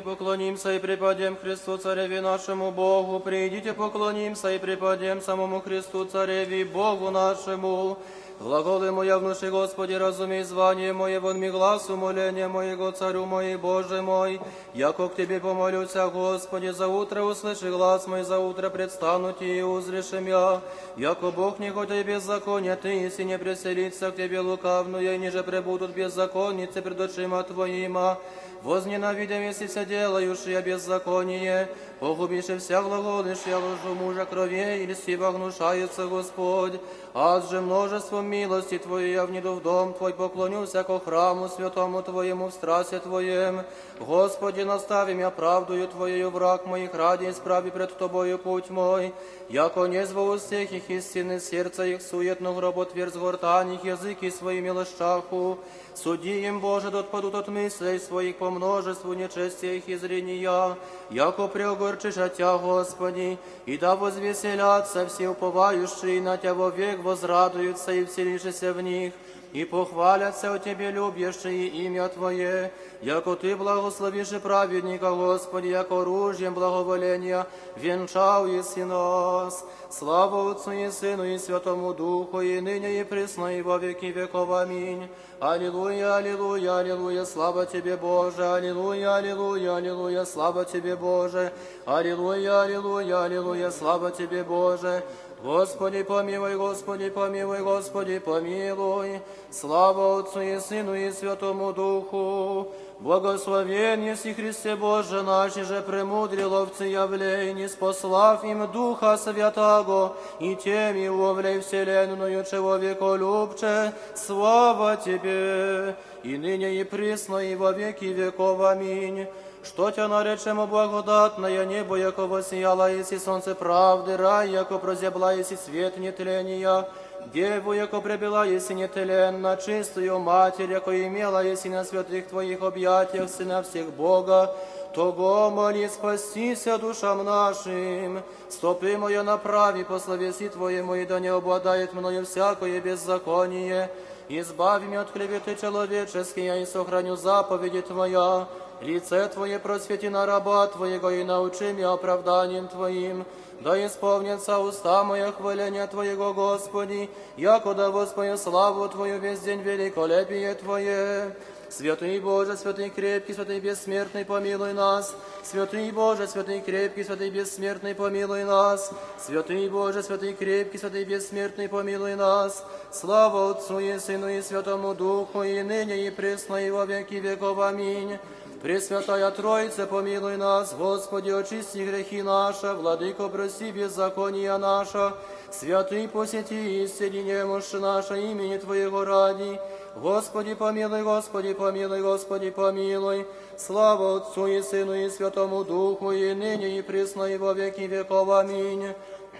[0.01, 3.19] поклонимся и преподем Христу Цареве нашему Богу.
[3.19, 7.97] Придите, поклонимся и преподем самому Христу Цареве Богу нашему.
[8.42, 14.02] Глаголы моя внуши, Господи, разумей звание мое, вон ми глаз умоления моего, Царю мой, Боже
[14.02, 14.40] мой.
[14.74, 19.62] Яко к Тебе помолюся, Господи, за утро услыши глаз мой, за утро предстану Ти и
[19.62, 20.60] узрешим я.
[20.96, 25.44] Яко Бог не хотя и беззаконие, Ты, если не преселится к Тебе лукавную, и ниже
[25.44, 28.18] пребудут беззаконницы пред очима Твоима.
[28.62, 31.68] Возненавидим, если все делаешь я беззаконие,
[32.00, 36.80] погубишь и вся глаголишь я ложу мужа крови, или сива гнушается Господь.
[37.14, 42.48] Аз же множеством милости Твоей я внеду в дом Твой, поклонюся ко храму святому Твоему
[42.48, 43.62] в страсе Твоем.
[44.00, 49.14] Господи, настави меня правдою Твоею враг моих ради, исправи пред Тобою путь мой.
[49.48, 55.58] Яко не зво всех их истины, сердца их суетно гроботверз гортань их языки своими лощаху.
[55.94, 60.76] Суди им, Боже, да отпадут от мыслей своих по множеству нечестия их и зрения,
[61.10, 68.05] яко преогорчишь от Тя, Господи, и да возвеселятся все уповающие на Тя вовек возрадуются и
[68.05, 69.13] вселишься в них,
[69.52, 72.72] и похвалятся о Тебе любящие имя Твое,
[73.02, 77.46] яко Ты благословишь и праведника, Господи, яко оружием благоволения
[77.76, 79.64] венчал еси нас.
[79.90, 84.50] Слава Отцу и Сыну и Святому Духу, и ныне и присно, и во веки веков.
[84.50, 85.08] Аминь.
[85.38, 91.52] Аллилуйя, аллилуйя, аллилуйя, слава Тебе, Боже, аллилуйя, аллилуйя, аллилуйя, слава Тебе, Боже,
[91.84, 95.02] аллилуйя, аллилуйя, аллилуйя, слава Тебе, Боже.
[95.43, 99.21] Господи, помилуй, Господи, помилуй, Господи, помилуй.
[99.51, 102.71] Слава Отцу и Сыну и Святому Духу.
[102.99, 111.07] Благословен еси Христе Боже наш, же премудрі ловці явлень, спослав им Духа Святаго, и теми
[111.07, 113.93] увлей вселенную человеколюбче.
[114.15, 118.61] Слава Тебе, и ныне и присно, и во веки веков.
[118.61, 119.27] Аминь.
[119.66, 125.98] Что тебя наречемо благодатное небо, яко воссияло, еси солнце правды, рай, яко прозябла, еси свет
[125.98, 126.88] нетления,
[127.32, 133.62] Деву, яко пребила, еси нетленна, чистую Матерь, яко имела, еси на святых Твоих объятиях, Сына
[133.62, 134.54] всех Бога,
[134.94, 138.22] того моли спастися душам нашим.
[138.50, 143.90] Стопы моя направи по словеси Твоему, и да не обладает мною всякое беззаконие.
[144.28, 148.48] Избави меня от клеветы человеческой, я и сохраню заповеди Твоя.
[148.81, 153.25] Лице Твое просвети на раба Твоего и научи меня оправданием Твоим.
[153.61, 160.53] Да исполнится уста моя хваления Твоего, Господи, яко да воспою славу Твою весь день великолепие
[160.53, 161.35] Твое.
[161.69, 165.13] Святый Боже, святый крепкий, святый бессмертный, помилуй нас.
[165.43, 168.93] Святый Боже, святый крепкий, святый бессмертный, помилуй нас.
[169.19, 172.63] Святый Боже, святый крепкий, святый бессмертный, помилуй нас.
[172.91, 177.59] Слава Отцу и Сыну и Святому Духу, и ныне, и пресно, и во веки веков.
[177.59, 178.17] Аминь.
[178.62, 185.14] Пресвятая Троица, помилуй нас, Господи, очисти грехи наши, Владыко, прости беззакония наша,
[185.50, 189.60] Святый посети исцели немощь наша имени Твоего ради.
[189.96, 193.26] Господи, помилуй, Господи, помилуй, Господи, помилуй.
[193.58, 198.30] Слава Отцу и Сыну и Святому Духу, и ныне, и пресно, и во веки веков.
[198.30, 198.94] Аминь.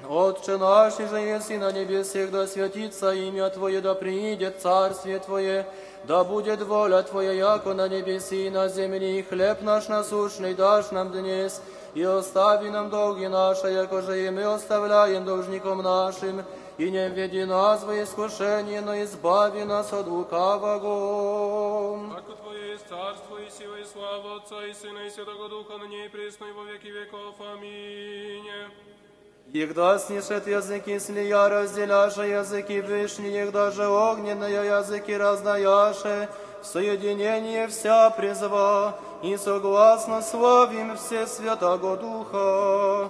[0.07, 5.65] Отче наш, же еси на небесах, да святится имя Твое, да приидет Царствие Твое,
[6.08, 11.12] да будет воля Твоя, яко на небеси и на земли, хлеб наш насущный дашь нам
[11.12, 11.62] днес,
[11.94, 16.44] и остави нам долги наши, яко же и мы оставляем должником нашим,
[16.78, 20.86] и не введи нас во искушение, но избави нас от лукавого.
[22.18, 26.06] Ако Твое есть царство и сила и слава Отца и Сына и Святого Духа, ныне
[26.06, 27.36] и пресно и во веки веков.
[27.54, 28.48] Аминь.
[29.54, 36.28] Егда снишет языки слия, разделяша языки вышние, егда же огненные языки раздаяше,
[36.62, 43.10] соединение вся призва, и согласно славим все Святого Духа.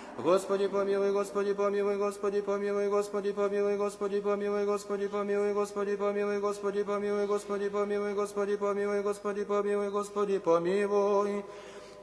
[0.23, 6.83] Господи помилуй, Господи помилуй, Господи помилуй, Господи помилуй, Господи помилуй, Господи помилуй, Господи помилуй, Господи
[6.83, 11.43] помилуй, Господи помилуй, Господи помилуй, Господи помилуй, Господи помилуй.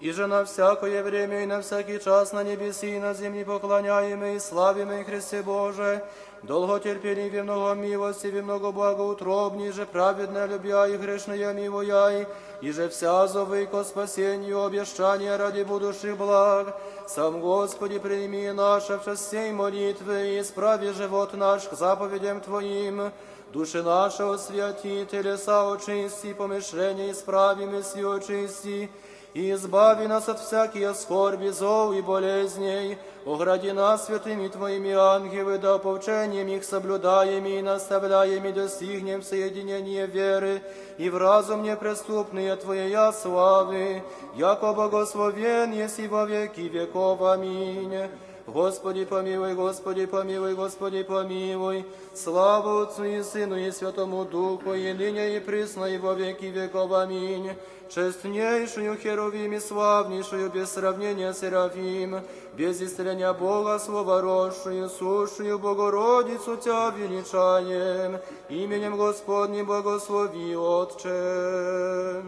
[0.01, 4.37] И же на всякое время и на всякий час на небеси и на земле поклоняемый
[4.37, 6.05] и славимый Христе Боже,
[6.45, 12.29] долготерпеливее, много милостивее, много благоутробней же, праведно любя и грешные милуя,
[12.61, 16.81] и же вся зовы ко спасению обещания ради будущих благ.
[17.09, 23.13] Сам Господи, прими наше в сей молитвы и исправи живот наш к заповедям Твоим.
[23.51, 28.91] Души наши освяти, телеса очисти, помышления исправи, мысли очисти,
[29.34, 35.78] и избави нас от всяких скорби, зол и болезней, огради нас святыми Твоими ангелы, да
[35.78, 40.62] повчением их соблюдаем и наставляем и достигнем соединения веры
[40.98, 44.04] и в разум неприступные Твоя славы,
[44.36, 47.22] яко благословен еси во веки веков.
[47.22, 48.10] Аминь.
[48.53, 51.85] Господи помилуй, Господи помилуй, Господи помилуй.
[52.15, 56.93] Слава Отцу и Сыну и Святому Духу, и ныне и присно, и во веки веков.
[56.93, 57.51] Аминь.
[57.91, 62.21] Честнейшую Херувим и славнейшую без сравнения Серафим,
[62.55, 68.19] без исцеления Бога Слова росшую, сущую Богородицу Тебя величаем,
[68.49, 72.23] именем Господним благослови, Отче.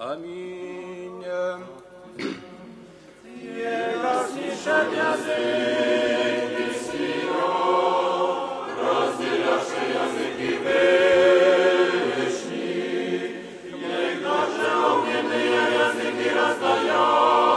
[0.00, 1.22] Amin.
[3.56, 7.48] Jego zniszczeń języki zginą,
[8.80, 10.50] rozdzielasz te języki
[12.16, 12.70] wyśni.
[13.80, 17.49] Jednakże ogniem je języki rozdają.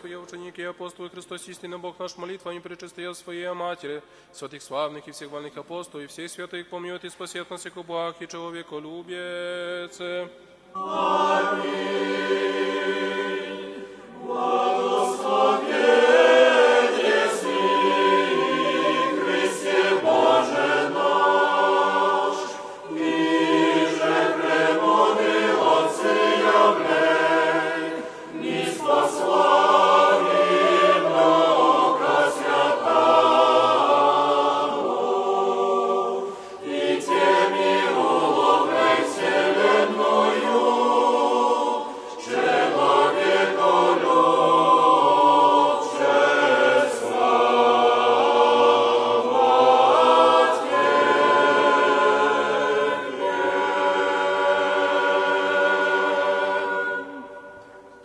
[0.00, 4.02] Свои ученики и апостолы Христос истинный Бог наш молитвами пречистые своей Матери,
[4.32, 8.16] святых славных и всех вольных апостолов, и всех святых помилует и спасет нас, и благ
[8.20, 9.98] и человеколюбец.
[9.98, 10.30] Христе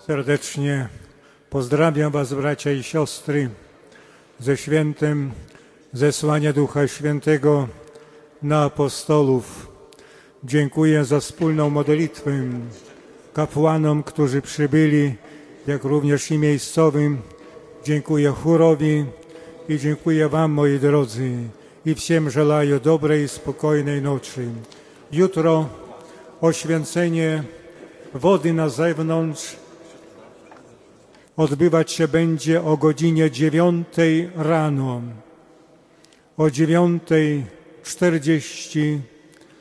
[0.07, 0.87] Serdecznie
[1.49, 3.49] pozdrawiam Was, bracia i siostry,
[4.39, 5.31] ze świętem
[5.93, 7.67] zesłania Ducha Świętego
[8.41, 9.71] na apostolów.
[10.43, 12.31] Dziękuję za wspólną modlitwę
[13.33, 15.15] kapłanom, którzy przybyli,
[15.67, 17.21] jak również i miejscowym.
[17.83, 19.05] Dziękuję chórowi
[19.69, 21.31] i dziękuję Wam, moi drodzy,
[21.85, 24.47] i wszystkim żelaję dobrej i spokojnej nocy.
[25.11, 25.69] Jutro
[26.41, 27.43] oświęcenie
[28.13, 29.64] wody na zewnątrz
[31.37, 33.87] odbywać się będzie o godzinie 9
[34.35, 35.01] rano.
[36.37, 38.99] O 9.40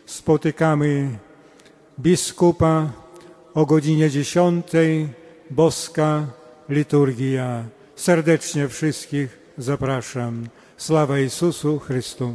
[0.06, 1.18] spotykamy
[2.00, 2.90] biskupa,
[3.54, 4.66] o godzinie 10
[5.50, 6.26] boska
[6.68, 7.64] liturgia.
[7.96, 10.46] Serdecznie wszystkich zapraszam.
[10.76, 12.34] Sława Jezusu Chrystu.